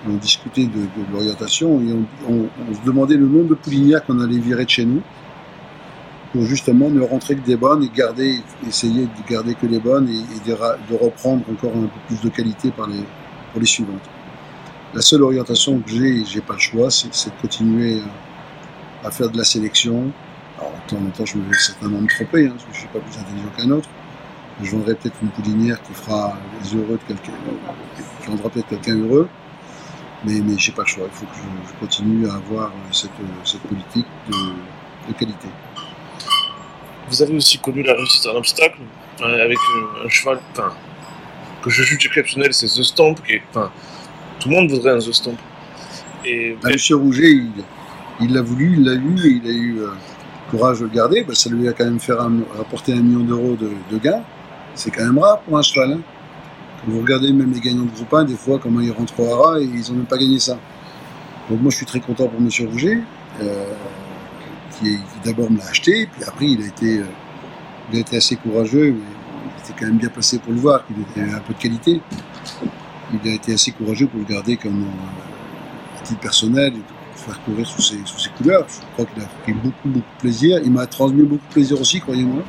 [0.08, 1.94] on discutait de, l'orientation et
[2.28, 5.02] on, se demandait le nombre de poulinières qu'on allait virer de chez nous
[6.32, 10.08] pour justement ne rentrer que des bonnes et garder, essayer de garder que les bonnes
[10.08, 12.88] et, de, reprendre encore un peu plus de qualité pour
[13.60, 14.08] les suivantes.
[14.94, 18.29] La seule orientation que j'ai, j'ai pas le choix, c'est de continuer à,
[19.04, 20.12] à faire de la sélection.
[20.58, 22.80] Alors, de temps en temps, je me vais certainement me tromper, hein, parce que je
[22.80, 23.90] suis pas plus intelligent qu'un autre.
[24.62, 27.32] Je vendrai peut-être une poulinière qui fera les heureux de quelqu'un,
[28.22, 29.30] qui rendra peut-être quelqu'un heureux.
[30.26, 31.06] Mais, mais j'ai pas le choix.
[31.10, 34.34] Il faut que je, je continue à avoir euh, cette, euh, cette politique de,
[35.08, 35.48] de qualité.
[37.10, 38.80] Vous avez aussi connu la réussite en obstacle
[39.22, 39.58] euh, avec
[40.06, 40.74] un cheval enfin,
[41.64, 43.24] que je juge exceptionnel, c'est The Stomp.
[43.26, 43.72] Qui est, enfin,
[44.42, 45.40] tout le monde voudrait un The Stomp.
[46.26, 47.52] Et Bah, Monsieur Rouget, il
[48.22, 49.88] il l'a voulu, il l'a eu, et il a eu euh,
[50.50, 51.24] courage de le garder.
[51.24, 54.24] Bah, ça lui a quand même fait rapporter un million d'euros de, gains.
[54.76, 55.94] C'est quand même rare pour un cheval.
[55.94, 56.00] hein.
[56.82, 59.34] Quand vous regardez même les gagnants de groupe 1, des fois, comment ils rentrent au
[59.34, 60.58] hara et ils n'ont même pas gagné ça.
[61.50, 63.02] Donc moi, je suis très content pour Monsieur Rouget,
[63.42, 63.74] euh,
[64.80, 68.90] qui, d'abord me l'a acheté, puis après, il a été, euh, assez courageux.
[68.90, 72.02] il était quand même bien placé pour le voir, qu'il avait un peu de qualité.
[73.12, 76.74] Il a été assez courageux pour le garder comme euh, titre personnel
[77.30, 78.66] faire courir sous ses, sous ses couleurs.
[78.70, 80.60] Je crois qu'il a pris beaucoup, beaucoup de plaisir.
[80.64, 82.44] Il m'a transmis beaucoup de plaisir aussi, croyez-moi.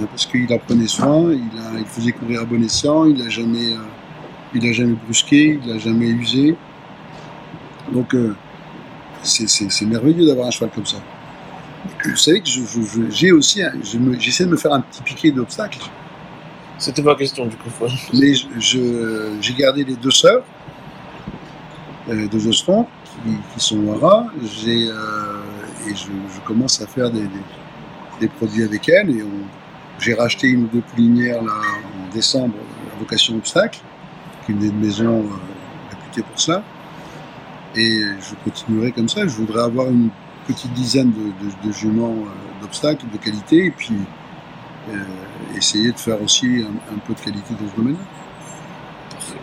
[0.00, 3.18] Euh, Parce qu'il en prenait soin, il, a, il faisait courir à bon escient, il
[3.22, 6.56] n'a jamais, euh, il n'a jamais brusqué, il n'a jamais usé.
[7.92, 8.34] Donc, euh,
[9.22, 10.96] c'est merveilleux d'avoir un cheval comme ça.
[12.04, 12.48] Vous savez que
[13.10, 13.60] j'ai aussi,
[14.18, 15.80] j'essaie de me faire un petit piqué d'obstacles.
[16.78, 17.70] C'était ma question du coup.
[18.14, 20.42] Mais j'ai gardé les deux sœurs,
[22.08, 22.86] euh, deux ostrons,
[23.54, 24.26] qui, sont rats.
[24.42, 25.42] J'ai euh,
[25.88, 27.28] et je, commence à faire des,
[28.20, 29.10] des, produits avec elles.
[29.10, 29.24] Et
[29.98, 32.54] j'ai racheté une ou deux poulinières là en décembre
[32.92, 33.80] à vocation obstacle,
[34.44, 36.62] qui est une maison euh, réputée pour ça.
[37.74, 39.26] Et je continuerai comme ça.
[39.26, 40.10] Je voudrais avoir une
[40.46, 42.16] petite dizaine de, de, juments
[42.60, 43.94] d'obstacles de qualité et puis
[45.56, 47.94] essayer de faire aussi un, peu de qualité dans ce.
[49.14, 49.38] Parfait.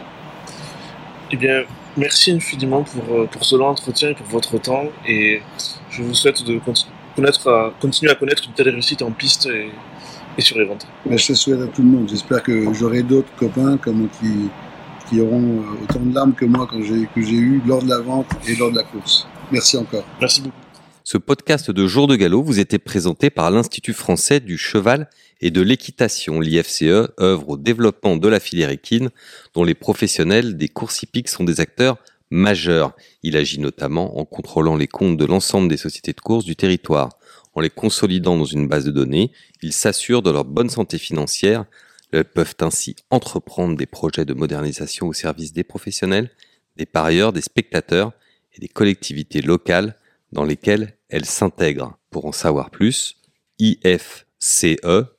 [1.31, 1.63] Eh bien,
[1.99, 4.85] merci infiniment pour, euh, pour ce long entretien et pour votre temps.
[5.07, 5.41] Et
[5.91, 6.59] je vous souhaite de
[7.15, 9.69] connaître, continuer à connaître une telle réussite en piste et,
[10.37, 10.87] et sur les ventes.
[11.05, 12.09] Ben, je souhaite à tout le monde.
[12.09, 14.49] J'espère que j'aurai d'autres copains comme qui,
[15.09, 18.27] qui auront autant de larmes que moi quand que j'ai eu lors de la vente
[18.47, 19.27] et lors de la course.
[19.51, 20.03] Merci encore.
[20.19, 20.68] Merci beaucoup.
[21.11, 25.09] Ce podcast de Jour de Galop vous était présenté par l'Institut français du cheval
[25.41, 26.39] et de l'équitation.
[26.39, 26.83] L'IFCE
[27.19, 29.09] œuvre au développement de la filière équine,
[29.55, 31.97] dont les professionnels des courses hippiques sont des acteurs
[32.29, 32.95] majeurs.
[33.23, 37.09] Il agit notamment en contrôlant les comptes de l'ensemble des sociétés de course du territoire.
[37.55, 39.31] En les consolidant dans une base de données,
[39.63, 41.65] il s'assure de leur bonne santé financière.
[42.11, 46.29] Elles peuvent ainsi entreprendre des projets de modernisation au service des professionnels,
[46.77, 48.11] des parieurs, des spectateurs
[48.53, 49.95] et des collectivités locales
[50.31, 51.97] dans lesquelles elle s'intègre.
[52.09, 53.17] Pour en savoir plus,
[53.59, 55.09] ifce.fr.